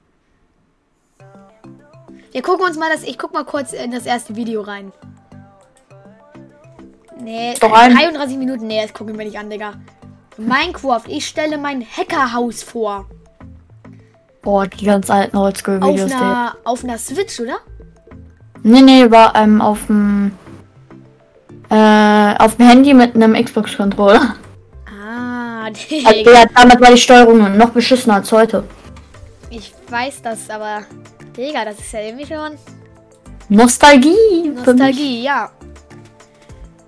Wir 2.32 2.42
gucken 2.42 2.66
uns 2.66 2.76
mal 2.76 2.90
das. 2.92 3.02
Ich 3.02 3.18
guck 3.18 3.32
mal 3.32 3.44
kurz 3.44 3.72
in 3.72 3.90
das 3.90 4.06
erste 4.06 4.36
Video 4.36 4.60
rein. 4.60 4.92
Nee, 7.28 7.54
Doch 7.60 7.72
ein. 7.72 7.94
33 7.94 8.38
Minuten. 8.38 8.66
Nee, 8.66 8.80
das 8.82 8.94
gucken 8.94 9.18
wir 9.18 9.24
nicht 9.26 9.38
an, 9.38 9.50
Digga. 9.50 9.74
Minecraft, 10.38 11.02
ich 11.08 11.26
stelle 11.26 11.58
mein 11.58 11.84
Hackerhaus 11.84 12.62
vor. 12.62 13.06
Boah, 14.40 14.66
die 14.66 14.86
ganz 14.86 15.10
alten 15.10 15.36
Auf 15.36 15.44
Oldschool-Videos. 15.44 16.06
die- 16.06 16.14
einer, 16.14 16.56
auf 16.64 16.84
einer 16.84 16.96
Switch, 16.96 17.38
oder? 17.40 17.58
Nee, 18.62 18.80
nee, 18.80 19.10
war 19.10 19.34
ähm, 19.36 19.60
auf 19.60 19.86
dem. 19.88 20.32
Äh, 21.70 22.34
auf 22.38 22.56
dem 22.56 22.66
Handy 22.66 22.94
mit 22.94 23.14
einem 23.14 23.34
Xbox-Controller. 23.34 24.36
Ah, 24.86 25.64
Also, 25.66 25.86
Digga. 25.90 26.32
ja, 26.32 26.44
damals 26.54 26.80
war 26.80 26.90
die 26.92 26.96
Steuerung 26.98 27.58
noch 27.58 27.70
beschissener 27.70 28.14
als 28.14 28.32
heute. 28.32 28.64
Ich 29.50 29.74
weiß 29.90 30.22
das, 30.22 30.48
aber. 30.48 30.80
Digga, 31.36 31.66
das 31.66 31.78
ist 31.78 31.92
ja 31.92 32.00
irgendwie 32.00 32.24
schon. 32.26 32.52
Nostalgie. 33.50 34.48
Nostalgie, 34.54 35.22
ja. 35.24 35.50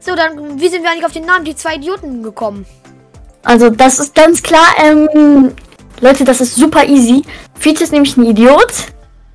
So, 0.01 0.17
dann, 0.17 0.59
wie 0.59 0.69
sind 0.69 0.83
wir 0.83 0.91
eigentlich 0.91 1.05
auf 1.05 1.13
den 1.13 1.27
Namen 1.27 1.45
die 1.45 1.55
zwei 1.55 1.77
Idioten 1.77 2.23
gekommen? 2.23 2.67
Also, 3.45 3.71
das 3.71 3.99
ist 3.99 4.15
ganz 4.15 4.43
klar, 4.43 4.67
ähm, 4.83 5.53
Leute, 6.01 6.25
das 6.25 6.41
ist 6.41 6.57
super 6.57 6.87
easy. 6.87 7.23
Fiete 7.59 7.85
ist 7.85 7.93
nämlich 7.93 8.17
ein 8.17 8.25
Idiot. 8.25 8.73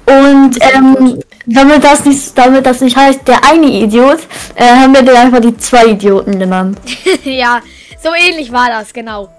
Und 0.07 0.57
ähm, 0.61 1.19
damit 1.47 1.83
das 1.83 2.05
nicht, 2.05 2.37
damit 2.37 2.65
das 2.65 2.81
nicht 2.81 2.95
heißt, 2.95 3.27
der 3.27 3.43
eine 3.43 3.67
Idiot, 3.67 4.19
äh, 4.55 4.65
haben 4.65 4.93
wir 4.93 5.01
den 5.01 5.15
einfach 5.15 5.39
die 5.39 5.55
zwei 5.57 5.87
Idioten 5.87 6.37
genannt. 6.37 6.79
ja, 7.23 7.59
so 8.03 8.09
ähnlich 8.13 8.51
war 8.51 8.69
das, 8.69 8.93
genau. 8.93 9.29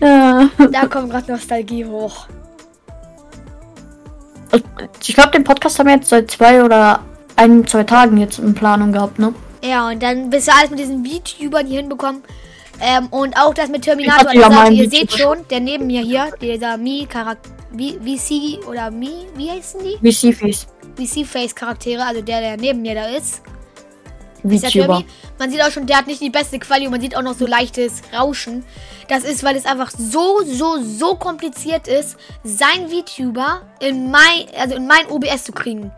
Ja. 0.00 0.48
Da 0.70 0.86
kommt 0.86 1.10
gerade 1.10 1.30
Nostalgie 1.30 1.84
hoch. 1.84 2.26
Ich 5.06 5.14
glaube, 5.14 5.30
den 5.30 5.44
Podcast 5.44 5.78
haben 5.78 5.86
wir 5.86 5.96
jetzt 5.96 6.08
seit 6.08 6.30
zwei 6.30 6.62
oder 6.62 7.00
ein, 7.36 7.66
zwei 7.66 7.84
Tagen 7.84 8.16
jetzt 8.18 8.38
in 8.38 8.54
Planung 8.54 8.92
gehabt, 8.92 9.18
ne? 9.18 9.32
Ja, 9.64 9.88
und 9.88 10.02
dann 10.02 10.28
bist 10.30 10.46
du 10.46 10.52
alles 10.52 10.70
mit 10.70 10.78
diesen 10.78 11.04
VTubern 11.04 11.66
hier 11.66 11.80
hinbekommen. 11.80 12.22
Ähm, 12.80 13.06
und 13.10 13.36
auch 13.36 13.54
das 13.54 13.68
mit 13.68 13.82
Terminator. 13.82 14.34
ja 14.34 14.48
einen 14.48 14.76
ihr 14.76 14.90
seht 14.90 15.12
schon, 15.12 15.46
der 15.48 15.60
neben 15.60 15.86
mir 15.86 16.02
hier, 16.02 16.32
dieser 16.40 16.76
Mi 16.76 17.06
Charakter. 17.08 17.50
VC 17.76 18.64
oder 18.68 18.90
Mi, 18.90 19.26
wie 19.34 19.50
heißen 19.50 19.80
die? 19.82 19.98
VC-Face 20.96 21.54
Charaktere, 21.54 22.04
also 22.04 22.20
der, 22.22 22.40
der 22.40 22.56
neben 22.56 22.82
mir 22.82 22.94
da 22.94 23.06
ist. 23.06 23.42
VTuber. 24.44 25.02
Man 25.38 25.50
sieht 25.50 25.62
auch 25.62 25.70
schon, 25.70 25.86
der 25.86 25.96
hat 25.98 26.06
nicht 26.06 26.20
die 26.20 26.30
beste 26.30 26.58
Quali 26.58 26.84
und 26.84 26.92
man 26.92 27.00
sieht 27.00 27.16
auch 27.16 27.22
noch 27.22 27.34
so 27.34 27.46
leichtes 27.46 28.02
Rauschen. 28.16 28.64
Das 29.08 29.24
ist, 29.24 29.42
weil 29.42 29.56
es 29.56 29.64
einfach 29.64 29.90
so, 29.90 30.42
so, 30.44 30.78
so 30.82 31.16
kompliziert 31.16 31.88
ist, 31.88 32.16
sein 32.44 32.88
VTuber 32.90 33.62
in 33.80 34.10
mein, 34.10 34.46
also 34.56 34.76
in 34.76 34.86
mein 34.86 35.06
OBS 35.08 35.44
zu 35.44 35.52
kriegen. 35.52 35.90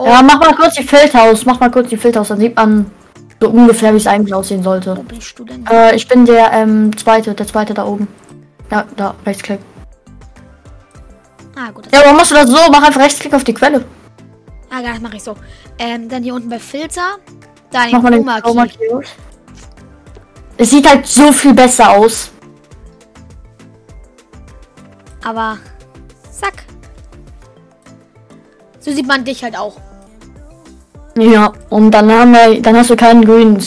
Und 0.00 0.06
Ja, 0.06 0.22
mach 0.22 0.40
mal 0.40 0.54
kurz 0.54 0.74
die 0.76 0.82
Filter 0.82 1.24
aus. 1.24 1.44
Mach 1.44 1.60
mal 1.60 1.70
kurz 1.70 1.90
die 1.90 1.96
Filter 1.98 2.22
aus. 2.22 2.28
Dann 2.28 2.40
sieht 2.40 2.56
man 2.56 2.90
so 3.38 3.50
ungefähr, 3.50 3.92
wie 3.92 3.98
es 3.98 4.06
eigentlich 4.06 4.32
aussehen 4.32 4.60
wo 4.60 4.70
sollte. 4.70 4.94
bist 5.06 5.38
du 5.38 5.44
denn? 5.44 5.66
Äh, 5.66 5.94
ich 5.94 6.08
bin 6.08 6.24
der 6.24 6.50
ähm, 6.54 6.96
zweite, 6.96 7.34
der 7.34 7.46
zweite 7.46 7.74
da 7.74 7.84
oben. 7.84 8.08
Ja, 8.70 8.86
da, 8.96 9.14
Rechtsklick. 9.26 9.60
Ah, 11.54 11.70
gut. 11.70 11.84
Ja, 11.92 12.00
warum 12.02 12.16
machst 12.16 12.30
du 12.30 12.34
das 12.34 12.48
so? 12.48 12.56
Mach 12.70 12.82
einfach 12.82 13.02
Rechtsklick 13.02 13.34
auf 13.34 13.44
die 13.44 13.52
Quelle. 13.52 13.84
ah, 14.70 14.80
das 14.82 15.00
mache 15.00 15.16
ich 15.16 15.22
so. 15.22 15.36
Ähm, 15.78 16.08
dann 16.08 16.22
hier 16.22 16.34
unten 16.34 16.48
bei 16.48 16.58
Filter. 16.58 17.18
Da 17.70 17.84
den 17.84 17.92
Mach 17.92 18.02
mal 18.02 18.10
den 18.10 18.42
Chroma 18.42 18.66
Key. 18.66 18.78
Es 20.56 20.70
sieht 20.70 20.88
halt 20.88 21.06
so 21.06 21.30
viel 21.30 21.52
besser 21.52 21.90
aus. 21.90 22.30
Aber, 25.22 25.58
zack. 26.30 26.64
So 28.78 28.90
sieht 28.92 29.06
man 29.06 29.24
dich 29.24 29.44
halt 29.44 29.58
auch. 29.58 29.76
Ja, 31.16 31.52
und 31.70 31.90
dann 31.90 32.10
haben 32.10 32.32
wir, 32.32 32.62
dann 32.62 32.76
hast 32.76 32.90
du 32.90 32.96
keinen 32.96 33.24
grünen, 33.24 33.62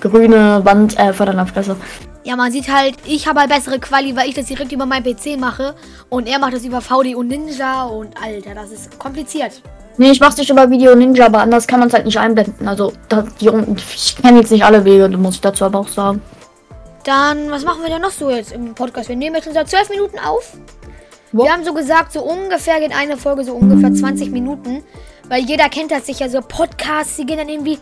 grüne 0.00 0.60
Wand 0.64 0.98
äh, 0.98 1.12
vor 1.12 1.26
deiner 1.26 1.46
Fresse. 1.46 1.76
Ja, 2.24 2.34
man 2.36 2.50
sieht 2.50 2.72
halt, 2.72 2.96
ich 3.04 3.28
habe 3.28 3.40
halt 3.40 3.50
bessere 3.50 3.78
Quali, 3.78 4.16
weil 4.16 4.28
ich 4.28 4.34
das 4.34 4.46
direkt 4.46 4.72
über 4.72 4.86
meinen 4.86 5.04
PC 5.04 5.38
mache. 5.38 5.74
Und 6.08 6.26
er 6.26 6.38
macht 6.38 6.54
das 6.54 6.64
über 6.64 6.80
VD 6.80 7.14
und 7.14 7.28
Ninja. 7.28 7.84
Und 7.84 8.20
Alter, 8.20 8.54
das 8.54 8.72
ist 8.72 8.98
kompliziert. 8.98 9.62
Nee, 9.96 10.10
ich 10.10 10.20
mach's 10.20 10.36
nicht 10.36 10.50
über 10.50 10.68
Video 10.68 10.94
Ninja, 10.94 11.26
aber 11.26 11.38
anders 11.38 11.66
kann 11.66 11.80
man 11.80 11.88
es 11.88 11.94
halt 11.94 12.04
nicht 12.04 12.18
einblenden. 12.18 12.66
Also, 12.68 12.92
da, 13.08 13.24
die, 13.40 13.48
ich 13.94 14.16
kenne 14.20 14.40
jetzt 14.40 14.50
nicht 14.50 14.64
alle 14.64 14.84
Wege, 14.84 15.08
muss 15.16 15.36
ich 15.36 15.40
dazu 15.40 15.64
aber 15.64 15.80
auch 15.80 15.88
sagen. 15.88 16.20
Dann, 17.04 17.50
was 17.50 17.64
machen 17.64 17.82
wir 17.82 17.90
denn 17.90 18.02
noch 18.02 18.10
so 18.10 18.28
jetzt 18.28 18.52
im 18.52 18.74
Podcast? 18.74 19.08
Wir 19.08 19.16
nehmen 19.16 19.36
jetzt 19.36 19.52
seit 19.52 19.68
12 19.68 19.90
Minuten 19.90 20.18
auf. 20.18 20.56
Wo? 21.30 21.44
Wir 21.44 21.52
haben 21.52 21.64
so 21.64 21.72
gesagt, 21.72 22.12
so 22.12 22.22
ungefähr 22.22 22.80
geht 22.80 22.92
eine 22.92 23.16
Folge 23.16 23.44
so 23.44 23.52
ungefähr 23.52 23.92
20 23.92 24.30
Minuten. 24.32 24.82
Weil 25.28 25.44
jeder 25.44 25.68
kennt 25.68 25.90
das 25.90 26.06
sicher, 26.06 26.28
so 26.28 26.40
Podcasts, 26.40 27.16
die 27.16 27.26
gehen 27.26 27.38
dann 27.38 27.48
irgendwie, 27.48 27.78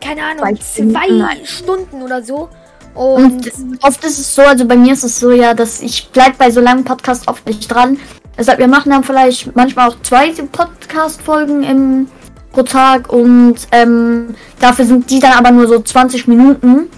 keine 0.00 0.22
Ahnung, 0.22 0.56
Zwei 0.56 1.06
Stunden. 1.06 1.46
Stunden 1.46 2.02
oder 2.02 2.22
so. 2.22 2.48
Und 2.94 3.46
Und 3.46 3.78
oft 3.82 4.04
ist 4.04 4.18
es 4.18 4.34
so, 4.34 4.42
also 4.42 4.64
bei 4.66 4.76
mir 4.76 4.94
ist 4.94 5.04
es 5.04 5.20
so, 5.20 5.30
ja, 5.30 5.54
dass 5.54 5.80
ich 5.80 6.10
bleib 6.10 6.38
bei 6.38 6.50
so 6.50 6.60
langen 6.60 6.84
Podcasts 6.84 7.28
oft 7.28 7.46
nicht 7.46 7.72
dran. 7.72 7.98
Deshalb, 8.36 8.58
wir 8.58 8.68
machen 8.68 8.90
dann 8.90 9.04
vielleicht 9.04 9.54
manchmal 9.54 9.90
auch 9.90 9.96
zwei 10.02 10.32
Podcast-Folgen 10.32 11.62
im 11.62 12.08
pro 12.52 12.62
Tag 12.62 13.12
und 13.12 13.56
ähm, 13.70 14.34
dafür 14.58 14.84
sind 14.84 15.08
die 15.10 15.20
dann 15.20 15.32
aber 15.32 15.50
nur 15.52 15.68
so 15.68 15.78
20 15.78 16.26
Minuten. 16.26 16.88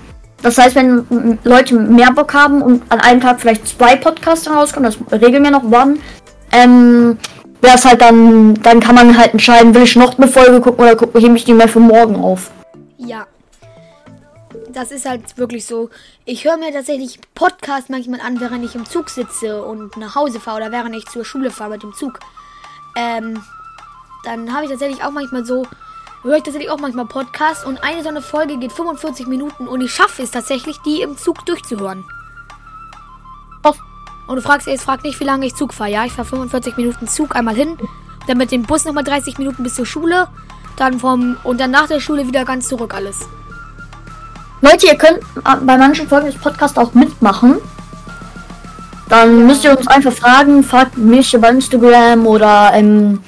Das 0.43 0.59
heißt, 0.59 0.75
wenn 0.75 1.39
Leute 1.45 1.75
mehr 1.75 2.11
Bock 2.13 2.35
haben 2.35 2.63
und 2.63 2.83
an 2.89 3.01
einem 3.01 3.21
Tag 3.21 3.41
vielleicht 3.41 3.69
zwei 3.69 3.97
Podcasts 3.97 4.51
rauskommen, 4.51 4.91
das 4.91 5.21
regeln 5.21 5.45
wir 5.45 5.51
noch 5.51 5.63
wann, 5.65 6.01
ähm, 6.53 7.19
wäre 7.63 7.77
es 7.77 7.85
halt 7.85 8.03
dann, 8.03 8.55
dann 8.55 8.81
kann 8.81 8.95
man 8.95 9.17
halt 9.17 9.33
entscheiden, 9.33 9.75
will 9.75 9.85
ich 9.85 9.97
noch 9.97 10.19
eine 10.19 10.29
Folge 10.29 10.61
gucken 10.61 10.85
oder 10.85 10.97
gucke, 10.97 11.19
ich 11.19 11.45
die 11.45 11.55
mehr 11.55 11.69
für 11.69 11.81
morgen 11.81 12.17
auf. 12.17 12.51
ja. 12.99 13.27
Das 14.69 14.91
ist 14.91 15.07
halt 15.07 15.37
wirklich 15.37 15.67
so. 15.67 15.91
Ich 16.25 16.47
höre 16.47 16.57
mir 16.57 16.73
tatsächlich 16.73 17.21
Podcast 17.35 17.91
manchmal 17.91 18.21
an, 18.21 18.41
während 18.41 18.65
ich 18.65 18.75
im 18.75 18.87
Zug 18.87 19.11
sitze 19.11 19.63
und 19.63 19.99
nach 19.99 20.15
Hause 20.15 20.41
fahre 20.41 20.59
oder 20.59 20.73
während 20.73 20.97
ich 20.97 21.05
zur 21.07 21.27
Schule 21.27 21.51
fahre 21.51 21.73
mit 21.73 21.83
dem 21.83 21.93
Zug. 21.93 22.21
Ähm, 22.97 23.43
dann 24.25 24.53
habe 24.55 24.65
ich 24.65 24.71
tatsächlich 24.71 25.05
auch 25.05 25.11
manchmal 25.11 25.45
so, 25.45 25.67
höre 26.23 26.37
ich 26.37 26.43
tatsächlich 26.43 26.71
auch 26.71 26.79
manchmal 26.79 27.05
Podcasts 27.05 27.67
und 27.67 27.85
eine 27.85 28.03
so 28.03 28.09
eine 28.09 28.23
Folge 28.23 28.57
geht 28.57 28.73
45 28.73 29.27
Minuten 29.27 29.69
und 29.69 29.83
ich 29.83 29.93
schaffe 29.93 30.23
es 30.23 30.31
tatsächlich, 30.31 30.79
die 30.87 31.03
im 31.03 31.19
Zug 31.19 31.45
durchzuhören. 31.45 32.05
Und 34.33 34.37
du 34.37 34.43
fragst 34.43 34.67
jetzt, 34.67 34.85
frag 34.85 35.05
nicht, 35.05 35.21
wie 35.21 35.25
lange 35.25 35.45
ich 35.45 35.55
Zug 35.55 35.75
fahre. 35.75 35.91
Ja, 35.91 36.07
ich 36.07 36.13
fahre 36.13 36.27
45 36.27 36.79
Minuten 36.79 37.07
Zug 37.07 37.37
einmal 37.37 37.55
hin, 37.55 37.77
dann 38.27 38.39
mit 38.39 38.51
dem 38.51 38.63
Bus 38.63 38.87
nochmal 38.87 39.05
30 39.05 39.37
Minuten 39.37 39.63
bis 39.63 39.75
zur 39.75 39.85
Schule, 39.85 40.27
dann 40.77 41.01
vom 41.01 41.37
und 41.45 41.61
dann 41.61 41.71
nach 41.71 41.87
der 41.87 42.01
Schule 42.01 42.27
wieder 42.27 42.47
ganz 42.47 42.67
zurück 42.67 42.95
alles. 42.95 43.19
Leute, 44.63 44.87
ihr 44.87 44.97
könnt 44.97 45.19
äh, 45.19 45.57
bei 45.67 45.77
manchen 45.77 46.09
Folgen 46.09 46.29
des 46.29 46.37
Podcasts 46.37 46.79
auch 46.79 46.95
mitmachen. 46.95 47.59
Dann 49.11 49.47
müsst 49.47 49.65
ihr 49.65 49.77
uns 49.77 49.87
einfach 49.87 50.13
fragen, 50.15 50.65
fragt 50.65 50.97
mich 50.97 51.35
über 51.35 51.51
Instagram 51.51 52.27
oder 52.27 52.71
ähm, 52.73 53.21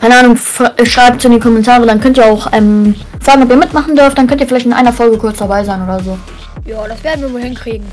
keine 0.00 0.16
Ahnung, 0.16 0.38
äh, 0.78 0.86
schreibt 0.86 1.22
in 1.26 1.32
die 1.32 1.38
Kommentare, 1.38 1.84
dann 1.84 2.00
könnt 2.00 2.16
ihr 2.16 2.24
auch 2.24 2.50
ähm, 2.50 2.94
fragen, 3.20 3.42
ob 3.42 3.50
ihr 3.50 3.56
mitmachen 3.56 3.94
dürft, 3.94 4.16
dann 4.16 4.26
könnt 4.26 4.40
ihr 4.40 4.46
vielleicht 4.46 4.64
in 4.64 4.72
einer 4.72 4.94
Folge 4.94 5.18
kurz 5.18 5.36
dabei 5.36 5.62
sein 5.64 5.82
oder 5.82 6.02
so. 6.02 6.16
Ja, 6.64 6.88
das 6.88 7.04
werden 7.04 7.20
wir 7.20 7.30
wohl 7.30 7.42
hinkriegen. 7.42 7.86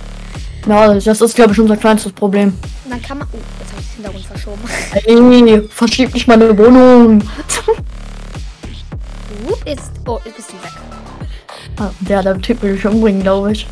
Ja, 0.67 0.93
das 0.93 1.21
ist 1.21 1.35
glaube 1.35 1.53
ich 1.53 1.59
unser 1.59 1.77
kleinstes 1.77 2.11
Problem. 2.11 2.49
Und 2.85 2.91
dann 2.91 3.01
kann 3.01 3.17
man. 3.17 3.27
Oh, 3.33 3.37
jetzt 3.59 3.71
habe 3.71 3.81
ich 3.81 3.87
den 3.87 3.95
Hintergrund 3.95 4.25
verschoben. 4.25 4.61
Ey, 5.53 5.69
verschiebt 5.69 6.13
nicht 6.13 6.27
meine 6.27 6.55
Wohnung. 6.57 7.19
Gut, 9.47 9.59
jetzt. 9.65 9.91
Oh, 10.07 10.19
jetzt 10.25 10.35
bist 10.37 10.49
du 10.49 10.53
weg. 10.55 10.71
Ah, 11.79 11.89
Der, 12.01 12.21
der 12.21 12.39
Typ 12.41 12.61
will 12.61 12.73
mich 12.73 12.85
umbringen, 12.85 13.21
glaube 13.23 13.53
ich. 13.53 13.65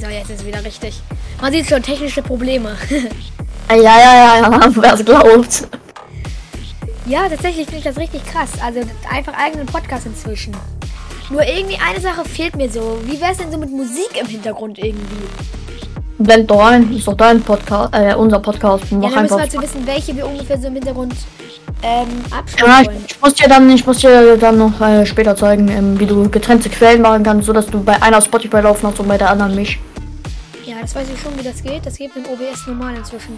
So, 0.00 0.08
jetzt 0.08 0.30
ist 0.30 0.44
wieder 0.44 0.64
richtig. 0.64 1.00
Man 1.40 1.52
sieht 1.52 1.68
schon 1.68 1.82
technische 1.82 2.22
Probleme. 2.22 2.76
Äh, 2.90 3.00
Ja, 3.76 3.98
ja, 3.98 4.14
ja, 4.14 4.40
ja, 4.42 4.70
wer 4.74 4.92
es 4.94 5.04
glaubt. 5.04 5.68
ja, 7.06 7.26
tatsächlich 7.28 7.64
finde 7.64 7.78
ich 7.78 7.84
das 7.84 7.96
richtig 7.96 8.22
krass. 8.26 8.50
Also 8.62 8.80
einfach 9.10 9.32
eigenen 9.38 9.64
Podcast 9.66 10.04
inzwischen. 10.06 10.54
Nur 11.30 11.42
irgendwie 11.46 11.78
eine 11.78 11.98
Sache 12.00 12.24
fehlt 12.26 12.56
mir 12.56 12.70
so. 12.70 13.00
Wie 13.06 13.18
wäre 13.20 13.32
es 13.32 13.38
denn 13.38 13.50
so 13.50 13.56
mit 13.56 13.70
Musik 13.70 14.20
im 14.20 14.26
Hintergrund 14.26 14.78
irgendwie? 14.78 15.24
Blend 16.18 16.48
doch 16.48 16.64
ein, 16.66 16.94
ist 16.94 17.08
doch 17.08 17.16
dein 17.16 17.42
Podcast, 17.42 17.92
äh, 17.92 18.14
unser 18.14 18.38
Podcast. 18.38 18.84
Ja, 18.90 18.98
Mach 18.98 19.08
müssen 19.08 19.18
einfach. 19.18 19.36
wir 19.36 19.42
halt 19.42 19.50
so 19.52 19.60
wissen, 19.60 19.84
welche 19.84 20.14
wir 20.16 20.24
ungefähr 20.26 20.56
so 20.58 20.68
im 20.68 20.74
Hintergrund 20.74 21.12
ähm, 21.82 22.06
Ja, 22.58 22.82
ich, 22.82 22.88
ich 23.08 23.20
muss 23.20 23.34
dir 23.34 23.48
dann, 23.48 23.68
ich 23.70 23.84
muss 23.84 23.98
dir 23.98 24.36
dann 24.36 24.58
noch 24.58 24.80
äh, 24.80 25.04
später 25.04 25.34
zeigen, 25.34 25.66
ähm, 25.68 25.98
wie 25.98 26.06
du 26.06 26.28
getrennte 26.30 26.70
Quellen 26.70 27.02
machen 27.02 27.24
kannst, 27.24 27.46
sodass 27.46 27.66
du 27.66 27.82
bei 27.82 28.00
einer 28.00 28.22
Spotify 28.22 28.60
laufen 28.60 28.86
hast 28.86 29.00
und 29.00 29.08
bei 29.08 29.18
der 29.18 29.30
anderen 29.30 29.56
mich. 29.56 29.80
Ja, 30.64 30.76
das 30.80 30.94
weiß 30.94 31.08
ich 31.12 31.20
schon, 31.20 31.36
wie 31.38 31.42
das 31.42 31.60
geht. 31.62 31.84
Das 31.84 31.96
geht 31.96 32.14
mit 32.14 32.28
OBS 32.28 32.68
normal 32.68 32.94
inzwischen. 32.96 33.36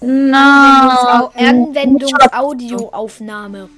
Na, 0.00 1.30
Anwendungsaudioaufnahme. 1.36 3.68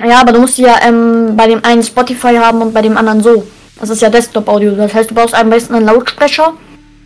Ja, 0.00 0.20
aber 0.20 0.32
du 0.32 0.40
musst 0.40 0.58
ja 0.58 0.76
ähm, 0.82 1.34
bei 1.36 1.48
dem 1.48 1.64
einen 1.64 1.82
Spotify 1.82 2.36
haben 2.36 2.62
und 2.62 2.72
bei 2.72 2.82
dem 2.82 2.96
anderen 2.96 3.20
so. 3.22 3.44
Das 3.80 3.90
ist 3.90 4.02
ja 4.02 4.10
Desktop-Audio. 4.10 4.72
Das 4.72 4.92
heißt, 4.92 5.10
du 5.10 5.14
brauchst 5.14 5.34
am 5.34 5.50
besten 5.50 5.74
einen 5.74 5.86
Lautsprecher, 5.86 6.54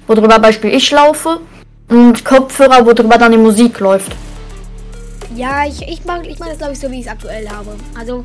worüber 0.06 0.38
Beispiel 0.38 0.74
ich 0.74 0.90
laufe, 0.90 1.40
und 1.88 2.24
Kopfhörer, 2.24 2.84
worüber 2.86 3.18
dann 3.18 3.32
die 3.32 3.38
Musik 3.38 3.80
läuft. 3.80 4.12
Ja, 5.34 5.66
ich, 5.66 5.82
ich 5.86 6.04
mag, 6.04 6.26
ich 6.26 6.38
mag 6.38 6.48
das 6.48 6.58
glaube 6.58 6.72
ich 6.72 6.80
so, 6.80 6.90
wie 6.90 7.00
ich 7.00 7.06
es 7.06 7.12
aktuell 7.12 7.48
habe. 7.48 7.76
Also, 7.98 8.24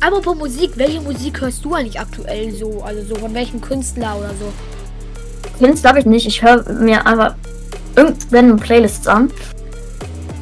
apropos 0.00 0.36
Musik, 0.36 0.72
welche 0.76 1.00
Musik 1.00 1.40
hörst 1.40 1.64
du 1.64 1.74
eigentlich 1.74 1.98
aktuell 1.98 2.52
so? 2.52 2.82
Also 2.82 3.02
so 3.02 3.14
von 3.16 3.32
welchem 3.34 3.60
Künstler 3.60 4.16
oder 4.18 4.30
so? 4.30 4.52
Künstler 5.58 5.90
habe 5.90 6.00
ich 6.00 6.06
nicht. 6.06 6.26
Ich 6.26 6.42
höre 6.42 6.70
mir 6.72 7.06
einfach 7.06 7.34
irgendeine 7.96 8.56
Playlists 8.56 9.06
an. 9.06 9.30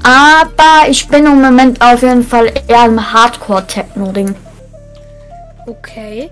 Aber 0.03 0.89
ich 0.89 1.07
bin 1.09 1.27
im 1.27 1.43
Moment 1.43 1.81
auf 1.83 2.03
jeden 2.03 2.25
Fall 2.25 2.53
eher 2.69 2.87
im 2.87 3.13
Hardcore-Techno-Ding. 3.13 4.35
Okay. 5.67 6.31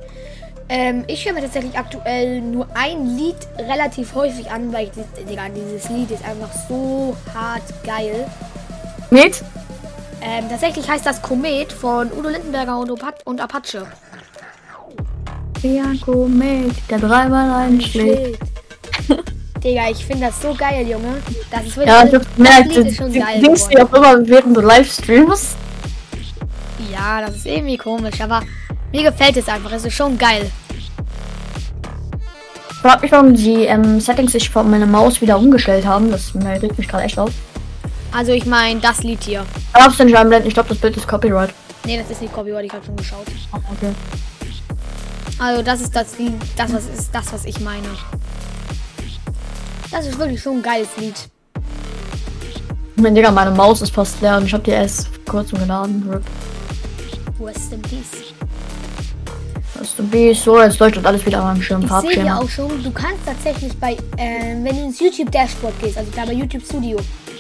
Ähm, 0.68 1.04
ich 1.06 1.24
höre 1.24 1.32
mir 1.32 1.42
tatsächlich 1.42 1.78
aktuell 1.78 2.40
nur 2.40 2.66
ein 2.74 3.16
Lied 3.16 3.36
relativ 3.58 4.14
häufig 4.14 4.50
an, 4.50 4.72
weil 4.72 4.88
ich, 4.88 5.24
Digga, 5.24 5.48
dieses 5.48 5.88
Lied 5.90 6.10
ist 6.10 6.24
einfach 6.24 6.50
so 6.68 7.16
hart 7.32 7.62
geil. 7.84 8.26
Mit? 9.10 9.42
Ähm, 10.20 10.48
tatsächlich 10.48 10.88
heißt 10.88 11.06
das 11.06 11.22
Komet 11.22 11.72
von 11.72 12.10
Udo 12.12 12.30
Lindenberger 12.30 12.78
und, 12.78 12.90
Opa 12.90 13.14
und 13.24 13.40
Apache. 13.40 13.86
Ja, 15.62 15.84
Komet, 16.04 16.74
der 16.90 16.98
dreimal 16.98 17.66
einschlägt. 17.66 18.40
Digga, 19.62 19.90
ich 19.90 20.04
finde 20.04 20.26
das 20.26 20.42
so 20.42 20.52
geil, 20.52 20.86
Junge. 20.88 21.22
Das 21.50 21.64
ist 21.64 21.76
wirklich, 21.76 21.94
ja, 21.94 22.04
ich 22.04 22.14
hab 22.14 22.36
gemerkt, 22.36 22.76
das 22.76 22.86
ist 22.86 22.96
schon 22.96 23.12
geil. 23.12 23.40
Denkst 23.40 23.68
du 23.70 23.84
auch 23.84 23.92
immer 23.92 24.26
während 24.26 24.56
du 24.56 24.60
Livestreams? 24.60 25.54
Ja, 26.92 27.20
das 27.20 27.36
ist 27.36 27.46
irgendwie 27.46 27.76
komisch, 27.76 28.20
aber 28.20 28.42
mir 28.92 29.10
gefällt 29.10 29.36
es 29.36 29.48
einfach. 29.48 29.72
Es 29.72 29.84
ist 29.84 29.94
schon 29.94 30.16
geil. 30.18 30.50
Ich 32.70 32.76
frag 32.76 33.02
mich, 33.02 33.12
warum 33.12 33.34
die 33.34 33.64
ähm, 33.64 34.00
Settings 34.00 34.32
sich 34.32 34.48
von 34.48 34.70
meiner 34.70 34.86
Maus 34.86 35.20
wieder 35.20 35.38
umgestellt 35.38 35.86
haben. 35.86 36.10
Das 36.10 36.32
regt 36.34 36.78
mich 36.78 36.88
gerade 36.88 37.04
echt 37.04 37.18
auf. 37.18 37.30
Also 38.12 38.32
ich 38.32 38.46
meine 38.46 38.80
das 38.80 39.02
Lied 39.02 39.22
hier. 39.24 39.44
Darfst 39.74 40.00
du 40.00 40.04
nicht 40.04 40.16
einblenden? 40.16 40.48
Ich 40.48 40.54
glaube, 40.54 40.68
das 40.68 40.78
Bild 40.78 40.96
ist 40.96 41.06
Copyright. 41.06 41.52
Nee, 41.84 41.98
das 41.98 42.10
ist 42.10 42.22
nicht 42.22 42.32
Copyright. 42.32 42.64
Ich 42.64 42.72
habe 42.72 42.84
schon 42.84 42.96
geschaut. 42.96 43.26
Okay. 43.52 43.92
Also 45.38 45.62
das 45.62 45.80
ist 45.82 45.94
das 45.94 46.18
Lied, 46.18 46.32
das 46.56 46.72
was 46.72 46.86
ist 46.86 47.14
das, 47.14 47.32
was 47.32 47.44
ich 47.44 47.60
meine. 47.60 47.88
Das 49.90 50.06
ist 50.06 50.18
wirklich 50.18 50.40
schon 50.40 50.56
ein 50.56 50.62
geiles 50.62 50.88
Lied. 50.96 51.14
Mein 52.96 53.14
Digga, 53.14 53.30
meine 53.30 53.50
Maus 53.50 53.82
ist 53.82 53.92
fast 53.92 54.20
leer 54.22 54.38
und 54.38 54.46
ich 54.46 54.54
habe 54.54 54.64
die 54.64 54.70
erst 54.70 55.08
kurz 55.26 55.50
geladen. 55.50 56.08
Rip. 56.10 56.22
Rest 57.38 57.72
in 57.72 57.82
Peace. 57.82 58.35
Rest 59.78 59.98
in 59.98 60.10
Peace. 60.10 60.42
So, 60.42 60.60
jetzt 60.60 60.78
leuchtet 60.78 61.04
alles 61.04 61.24
wieder 61.24 61.42
am 61.42 61.60
Schirm. 61.60 61.82
Ich 61.82 62.14
sehe 62.14 62.24
ja 62.24 62.38
auch 62.38 62.48
schon, 62.48 62.82
du 62.82 62.90
kannst 62.90 63.26
tatsächlich 63.26 63.76
bei, 63.78 63.94
äh, 64.16 64.54
wenn 64.62 64.76
du 64.76 64.82
ins 64.84 65.00
YouTube 65.00 65.30
Dashboard 65.30 65.78
gehst, 65.80 65.98
also 65.98 66.10
da 66.14 66.24
bei 66.24 66.32
YouTube 66.32 66.64
Studio, 66.64 66.98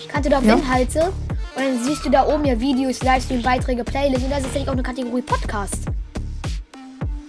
kannst 0.08 0.26
du 0.26 0.30
da 0.30 0.38
auf 0.38 0.44
ja. 0.44 0.54
Inhalte 0.54 1.12
und 1.56 1.62
dann 1.64 1.84
siehst 1.84 2.04
du 2.04 2.10
da 2.10 2.26
oben 2.26 2.44
ja 2.44 2.58
Videos, 2.58 3.02
Livestream, 3.02 3.42
Beiträge, 3.42 3.84
Playlists 3.84 4.24
und 4.24 4.30
da 4.30 4.36
ist 4.36 4.44
tatsächlich 4.44 4.68
auch 4.68 4.74
eine 4.74 4.82
Kategorie 4.82 5.22
Podcast. 5.22 5.82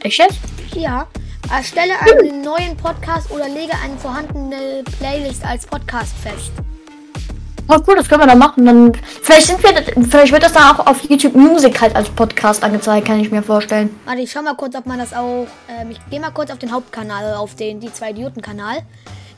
Echt 0.02 0.20
jetzt? 0.20 0.40
Ja. 0.76 1.08
Erstelle 1.50 1.94
einen 2.02 2.42
neuen 2.42 2.76
Podcast 2.76 3.32
oder 3.32 3.48
lege 3.48 3.72
eine 3.84 3.98
vorhandene 3.98 4.84
Playlist 5.00 5.46
als 5.46 5.66
Podcast 5.66 6.14
fest. 6.18 6.52
Oh 7.70 7.78
cool, 7.86 7.96
das 7.96 8.08
können 8.08 8.22
wir 8.22 8.28
dann 8.28 8.40
machen. 8.40 8.66
Dann 8.66 8.94
vielleicht 9.22 9.48
sind 9.48 9.62
wir, 9.62 10.06
vielleicht 10.06 10.32
wird 10.32 10.44
das 10.44 10.54
dann 10.54 10.64
auch 10.64 10.88
auf 10.88 11.04
YouTube 11.10 11.36
Music 11.36 11.82
halt 11.82 11.96
als 11.96 12.10
Podcast 12.10 12.64
angezeigt, 12.64 13.08
kann 13.08 13.20
ich 13.20 13.30
mir 13.30 13.44
vorstellen. 13.44 13.90
Warte, 14.06 14.22
ich 14.22 14.32
schau 14.32 14.42
mal 14.42 14.56
kurz, 14.56 14.76
ob 14.76 14.86
man 14.86 14.98
das 14.98 15.14
auch. 15.14 15.48
Ähm, 15.70 15.92
ich 15.92 16.00
gehe 16.10 16.20
mal 16.20 16.32
kurz 16.32 16.50
auf 16.50 16.60
den 16.60 16.72
Hauptkanal, 16.72 17.36
auf 17.36 17.56
den 17.56 17.80
die 17.80 17.92
zwei 17.92 18.12
Idioten 18.12 18.42
Kanal. 18.42 18.78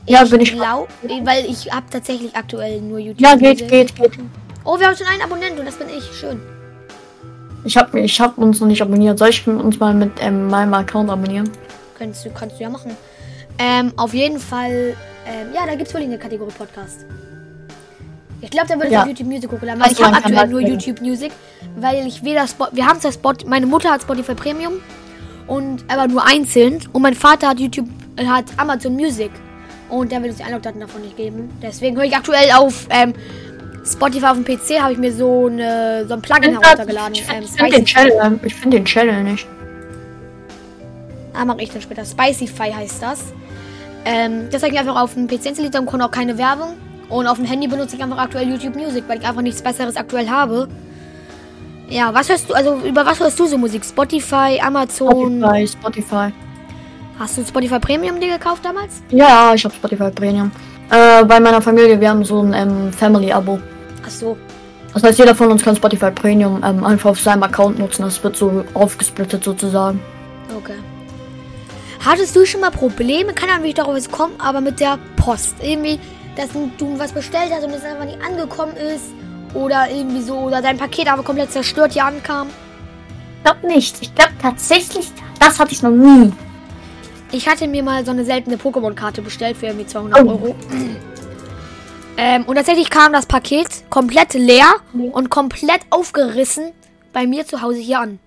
Ja, 0.06 0.24
bin 0.24 0.40
ich. 0.40 0.52
Glaub, 0.52 0.88
weil 1.24 1.44
ich 1.44 1.72
habe 1.72 1.86
tatsächlich 1.90 2.34
aktuell 2.36 2.80
nur 2.80 2.98
YouTube. 2.98 3.20
Ja, 3.20 3.34
geht, 3.34 3.68
geht, 3.68 3.94
geht. 3.96 4.12
Oh, 4.64 4.78
wir 4.78 4.86
haben 4.86 4.96
schon 4.96 5.06
einen 5.08 5.22
Abonnenten 5.22 5.58
und 5.58 5.66
das 5.66 5.76
bin 5.76 5.88
ich. 5.88 6.04
Schön. 6.16 6.40
Ich 7.64 7.76
habe 7.76 8.00
ich 8.00 8.20
hab 8.20 8.38
uns 8.38 8.60
noch 8.60 8.68
nicht 8.68 8.80
abonniert. 8.80 9.18
Soll 9.18 9.30
ich 9.30 9.46
uns 9.46 9.78
mal 9.80 9.92
mit 9.92 10.12
ähm, 10.20 10.46
meinem 10.46 10.72
Account 10.74 11.10
abonnieren? 11.10 11.50
Kannst 11.98 12.24
du, 12.24 12.30
kannst 12.30 12.58
du 12.58 12.62
ja 12.62 12.70
machen. 12.70 12.96
Ähm, 13.58 13.92
auf 13.96 14.14
jeden 14.14 14.38
Fall, 14.38 14.96
ähm, 15.26 15.48
ja, 15.52 15.66
da 15.66 15.74
gibt 15.74 15.88
es 15.88 15.94
wohl 15.94 16.00
eine 16.00 16.18
Kategorie 16.18 16.52
Podcast. 16.56 17.04
Ich 18.42 18.50
glaube, 18.50 18.68
da 18.68 18.74
würde 18.74 18.86
ich 18.86 18.92
ja. 18.92 19.02
auf 19.02 19.08
YouTube 19.08 19.28
Music 19.28 19.50
hochladen. 19.50 19.82
Weil 19.82 19.92
ich 19.92 20.02
habe 20.02 20.16
aktuell 20.16 20.48
nur 20.48 20.60
YouTube 20.60 21.00
Music, 21.00 21.32
weil 21.76 22.06
ich 22.06 22.22
weder 22.24 22.46
Spot, 22.46 22.68
wir 22.72 22.86
haben 22.86 23.00
zwar 23.00 23.12
Spot, 23.12 23.34
meine 23.46 23.66
Mutter 23.66 23.90
hat 23.90 24.02
Spotify 24.02 24.34
Premium 24.34 24.74
und 25.46 25.84
aber 25.88 26.08
nur 26.08 26.24
einzeln 26.26 26.80
und 26.92 27.02
mein 27.02 27.14
Vater 27.14 27.48
hat 27.48 27.60
YouTube, 27.60 27.88
hat 28.24 28.46
Amazon 28.56 28.94
Music 28.94 29.30
und 29.90 30.10
der 30.10 30.22
will 30.22 30.30
uns 30.30 30.38
die 30.38 30.44
Einlogdaten 30.44 30.80
davon 30.80 31.02
nicht 31.02 31.16
geben. 31.16 31.50
Deswegen 31.62 31.96
höre 31.96 32.04
ich 32.04 32.16
aktuell 32.16 32.50
auf 32.52 32.86
ähm, 32.90 33.12
Spotify 33.84 34.26
auf 34.26 34.36
dem 34.36 34.44
PC 34.44 34.80
habe 34.80 34.92
ich 34.92 34.98
mir 34.98 35.12
so, 35.12 35.46
eine, 35.46 36.04
so 36.06 36.14
ein 36.14 36.22
Plugin 36.22 36.58
heruntergeladen. 36.58 37.14
Ich 37.14 37.24
ähm, 37.32 37.44
finde 37.44 37.76
den, 37.76 37.84
Channel, 37.84 38.38
find 38.38 38.74
den 38.74 38.84
Channel 38.84 39.24
nicht. 39.24 39.46
Ah, 41.32 41.44
mache 41.44 41.62
ich 41.62 41.70
dann 41.70 41.80
später. 41.80 42.04
Spicyfy 42.04 42.72
heißt 42.72 43.02
das. 43.02 43.32
Ähm, 44.04 44.48
das 44.50 44.62
habe 44.62 44.72
ich 44.72 44.78
einfach 44.78 45.00
auf 45.00 45.14
dem 45.14 45.26
PC 45.26 45.46
installiert 45.46 45.78
und 45.78 45.86
konnte 45.86 46.04
auch 46.04 46.10
keine 46.10 46.36
Werbung. 46.36 46.74
Und 47.10 47.26
auf 47.26 47.36
dem 47.36 47.44
Handy 47.44 47.66
benutze 47.66 47.96
ich 47.96 48.02
einfach 48.02 48.18
aktuell 48.18 48.48
YouTube 48.48 48.76
Music, 48.76 49.04
weil 49.08 49.18
ich 49.18 49.26
einfach 49.26 49.42
nichts 49.42 49.60
Besseres 49.60 49.96
aktuell 49.96 50.28
habe. 50.28 50.68
Ja, 51.88 52.14
was 52.14 52.28
hörst 52.28 52.48
du, 52.48 52.54
also 52.54 52.76
über 52.84 53.04
was 53.04 53.18
hörst 53.18 53.38
du 53.38 53.46
so 53.46 53.58
Musik? 53.58 53.84
Spotify, 53.84 54.60
Amazon? 54.62 55.40
Spotify, 55.40 55.66
Spotify. 55.66 56.32
Hast 57.18 57.36
du 57.36 57.44
Spotify 57.44 57.80
Premium 57.80 58.20
dir 58.20 58.38
gekauft 58.38 58.64
damals? 58.64 59.02
Ja, 59.10 59.52
ich 59.54 59.64
habe 59.64 59.74
Spotify 59.74 60.10
Premium. 60.10 60.52
Äh, 60.88 61.24
bei 61.24 61.40
meiner 61.40 61.60
Familie, 61.60 62.00
wir 62.00 62.08
haben 62.10 62.24
so 62.24 62.40
ein 62.40 62.54
ähm, 62.54 62.92
Family-Abo. 62.92 63.60
Ach 64.06 64.10
so. 64.10 64.36
Das 64.94 65.02
heißt, 65.02 65.18
jeder 65.18 65.34
von 65.34 65.50
uns 65.50 65.62
kann 65.62 65.76
Spotify 65.76 66.10
Premium 66.12 66.62
ähm, 66.64 66.84
einfach 66.84 67.10
auf 67.10 67.20
seinem 67.20 67.42
Account 67.42 67.78
nutzen. 67.78 68.02
Das 68.02 68.22
wird 68.22 68.36
so 68.36 68.64
aufgesplittet 68.74 69.44
sozusagen. 69.44 70.00
Okay. 70.56 70.76
Hattest 72.04 72.34
du 72.34 72.46
schon 72.46 72.60
mal 72.60 72.70
Probleme? 72.70 73.34
Kann 73.34 73.48
ja, 73.48 73.62
wie 73.62 73.68
ich 73.68 73.74
darauf 73.74 73.94
jetzt 73.94 74.10
kommen, 74.10 74.32
aber 74.38 74.60
mit 74.60 74.80
der 74.80 74.98
Post. 75.16 75.56
Irgendwie, 75.60 76.00
dass 76.36 76.48
du 76.52 76.98
was 76.98 77.12
bestellt 77.12 77.50
hast 77.52 77.64
und 77.64 77.72
es 77.72 77.84
einfach 77.84 78.04
nicht 78.04 78.20
angekommen 78.22 78.76
ist. 78.76 79.04
Oder 79.54 79.90
irgendwie 79.90 80.22
so, 80.22 80.38
oder 80.38 80.62
dein 80.62 80.78
Paket 80.78 81.10
aber 81.10 81.22
komplett 81.22 81.50
zerstört 81.50 81.92
hier 81.92 82.04
ankam. 82.04 82.48
Ich 83.38 83.44
glaube 83.44 83.66
nicht. 83.66 83.96
Ich 84.00 84.14
glaube 84.14 84.32
tatsächlich, 84.40 85.10
das 85.38 85.58
hatte 85.58 85.72
ich 85.72 85.82
noch 85.82 85.90
nie. 85.90 86.32
Ich 87.32 87.48
hatte 87.48 87.66
mir 87.66 87.82
mal 87.82 88.04
so 88.04 88.10
eine 88.10 88.24
seltene 88.24 88.56
Pokémon-Karte 88.56 89.22
bestellt 89.22 89.56
für 89.56 89.66
irgendwie 89.66 89.86
200 89.86 90.22
oh. 90.22 90.28
Euro. 90.28 90.54
ähm, 92.16 92.44
und 92.44 92.56
tatsächlich 92.56 92.90
kam 92.90 93.12
das 93.12 93.26
Paket 93.26 93.68
komplett 93.88 94.34
leer 94.34 94.66
und 94.92 95.30
komplett 95.30 95.80
aufgerissen 95.90 96.72
bei 97.12 97.26
mir 97.26 97.46
zu 97.46 97.62
Hause 97.62 97.78
hier 97.78 98.00
an. 98.00 98.18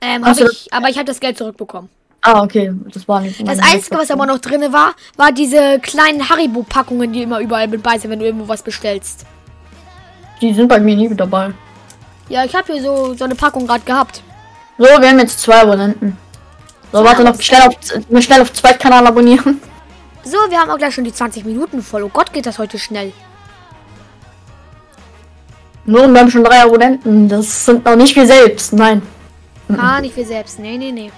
Ähm, 0.00 0.24
also, 0.24 0.48
ich, 0.48 0.72
aber 0.72 0.88
ich 0.88 0.96
habe 0.96 1.06
das 1.06 1.20
Geld 1.20 1.36
zurückbekommen. 1.38 1.90
Ah, 2.20 2.42
okay. 2.42 2.72
Das 2.92 3.06
war 3.06 3.20
nicht. 3.20 3.46
Das 3.46 3.58
Einzige, 3.60 3.96
was 3.96 4.10
aber 4.10 4.26
noch 4.26 4.38
drin 4.38 4.72
war, 4.72 4.94
war 5.16 5.32
diese 5.32 5.78
kleinen 5.80 6.28
Haribo-Packungen, 6.28 7.12
die 7.12 7.22
immer 7.22 7.40
überall 7.40 7.68
mit 7.68 7.82
bei 7.82 7.98
sind, 7.98 8.10
wenn 8.10 8.18
du 8.18 8.26
irgendwo 8.26 8.48
was 8.48 8.62
bestellst. 8.62 9.24
Die 10.40 10.52
sind 10.52 10.68
bei 10.68 10.80
mir 10.80 10.96
nie 10.96 11.08
mit 11.08 11.18
dabei. 11.20 11.52
Ja, 12.28 12.44
ich 12.44 12.54
habe 12.54 12.72
hier 12.72 12.82
so, 12.82 13.14
so 13.14 13.24
eine 13.24 13.34
Packung 13.34 13.66
gerade 13.66 13.84
gehabt. 13.84 14.22
So, 14.76 14.84
wir 14.84 15.08
haben 15.08 15.18
jetzt 15.18 15.40
zwei 15.40 15.62
Abonnenten. 15.62 16.16
So, 16.92 17.04
warte 17.04 17.22
noch 17.24 17.40
schnell 17.40 17.62
auf, 17.62 17.74
schnell 18.22 18.42
auf 18.42 18.52
Zweitkanal 18.52 19.06
abonnieren. 19.06 19.60
So, 20.24 20.36
wir 20.48 20.58
haben 20.58 20.70
auch 20.70 20.78
gleich 20.78 20.94
schon 20.94 21.04
die 21.04 21.12
20 21.12 21.44
Minuten 21.44 21.82
voll. 21.82 22.02
Oh 22.02 22.10
Gott, 22.12 22.32
geht 22.32 22.46
das 22.46 22.58
heute 22.58 22.78
schnell. 22.78 23.12
Nur, 25.86 26.06
wir 26.08 26.20
haben 26.20 26.30
schon 26.30 26.44
drei 26.44 26.62
Abonnenten. 26.62 27.28
Das 27.28 27.64
sind 27.64 27.84
noch 27.84 27.96
nicht 27.96 28.14
wir 28.14 28.26
selbst. 28.26 28.72
Nein. 28.74 29.00
Ah, 29.76 30.00
nicht 30.00 30.16
wir 30.16 30.26
selbst. 30.26 30.58
Nee, 30.58 30.76
nee, 30.76 30.92
nee. 30.92 31.10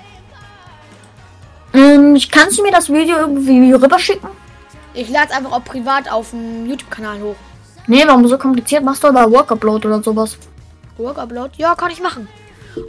Ähm, 1.72 2.18
kannst 2.30 2.58
du 2.58 2.62
mir 2.62 2.72
das 2.72 2.88
Video 2.88 3.16
irgendwie 3.18 3.72
rüberschicken? 3.72 4.28
Ich 4.94 5.08
lade 5.08 5.28
es 5.30 5.36
einfach 5.36 5.52
auch 5.52 5.64
privat 5.64 6.10
auf 6.10 6.30
dem 6.30 6.66
YouTube-Kanal 6.66 7.20
hoch. 7.20 7.36
Nee, 7.86 8.02
warum 8.06 8.26
so 8.26 8.36
kompliziert? 8.38 8.84
Machst 8.84 9.02
du 9.04 9.08
aber 9.08 9.30
Workupload 9.30 9.86
oder 9.86 10.02
sowas? 10.02 10.36
Workupload? 10.96 11.50
Ja, 11.56 11.74
kann 11.74 11.90
ich 11.90 12.00
machen. 12.00 12.28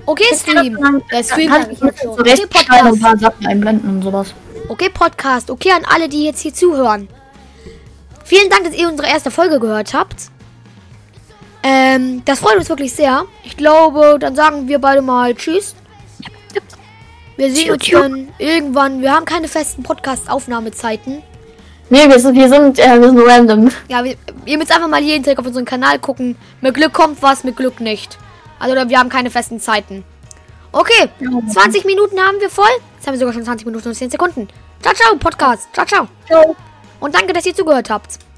Okay, 0.05 0.35
Stream. 0.35 0.77
Der 1.11 1.23
Stream 1.23 1.49
kann 1.49 1.71
ich 1.71 1.79
jetzt 1.79 2.01
schon. 2.01 2.11
Okay, 2.11 2.45
Podcast. 2.47 2.71
ein 2.71 2.99
paar 2.99 3.17
Sachen 3.17 3.45
einblenden 3.45 3.89
und 3.89 4.01
sowas. 4.03 4.33
Okay, 4.67 4.89
Podcast. 4.89 5.49
Okay, 5.49 5.71
an 5.71 5.85
alle, 5.85 6.07
die 6.07 6.25
jetzt 6.25 6.41
hier 6.41 6.53
zuhören. 6.53 7.07
Vielen 8.23 8.49
Dank, 8.49 8.63
dass 8.63 8.75
ihr 8.75 8.87
unsere 8.87 9.09
erste 9.09 9.31
Folge 9.31 9.59
gehört 9.59 9.93
habt. 9.93 10.29
Ähm, 11.63 12.23
das 12.25 12.39
freut 12.39 12.57
uns 12.57 12.69
wirklich 12.69 12.93
sehr. 12.93 13.25
Ich 13.43 13.57
glaube, 13.57 14.17
dann 14.19 14.35
sagen 14.35 14.67
wir 14.67 14.79
beide 14.79 15.01
mal 15.01 15.35
Tschüss. 15.35 15.75
Wir 17.41 17.49
sehen 17.49 17.71
uns 17.71 17.89
dann 17.89 18.27
irgendwann. 18.37 19.01
Wir 19.01 19.15
haben 19.15 19.25
keine 19.25 19.47
festen 19.47 19.81
Podcast-Aufnahmezeiten. 19.81 21.23
Nee, 21.89 22.07
wir 22.07 22.19
sind, 22.19 22.35
wir 22.35 22.47
sind, 22.47 22.77
äh, 22.77 23.01
wir 23.01 23.09
sind 23.09 23.19
random. 23.19 23.71
Ja, 23.87 24.03
wir, 24.03 24.15
ihr 24.45 24.59
müsst 24.59 24.71
einfach 24.71 24.87
mal 24.87 25.01
jeden 25.01 25.23
Tag 25.23 25.39
auf 25.39 25.47
unseren 25.47 25.65
Kanal 25.65 25.97
gucken. 25.97 26.37
Mit 26.61 26.75
Glück 26.75 26.93
kommt 26.93 27.19
was, 27.23 27.43
mit 27.43 27.57
Glück 27.57 27.79
nicht. 27.79 28.19
Also 28.59 28.75
wir 28.87 28.99
haben 28.99 29.09
keine 29.09 29.31
festen 29.31 29.59
Zeiten. 29.59 30.03
Okay, 30.71 31.09
20 31.51 31.83
Minuten 31.83 32.19
haben 32.19 32.39
wir 32.39 32.51
voll. 32.51 32.69
Jetzt 32.97 33.07
haben 33.07 33.13
wir 33.15 33.19
sogar 33.19 33.33
schon 33.33 33.43
20 33.43 33.65
Minuten 33.65 33.87
und 33.87 33.95
10 33.95 34.11
Sekunden. 34.11 34.47
Ciao, 34.79 34.93
ciao, 34.93 35.15
Podcast. 35.15 35.67
Ciao, 35.73 35.87
ciao. 35.87 36.07
Ciao. 36.27 36.55
Und 36.99 37.15
danke, 37.15 37.33
dass 37.33 37.47
ihr 37.47 37.55
zugehört 37.55 37.89
habt. 37.89 38.19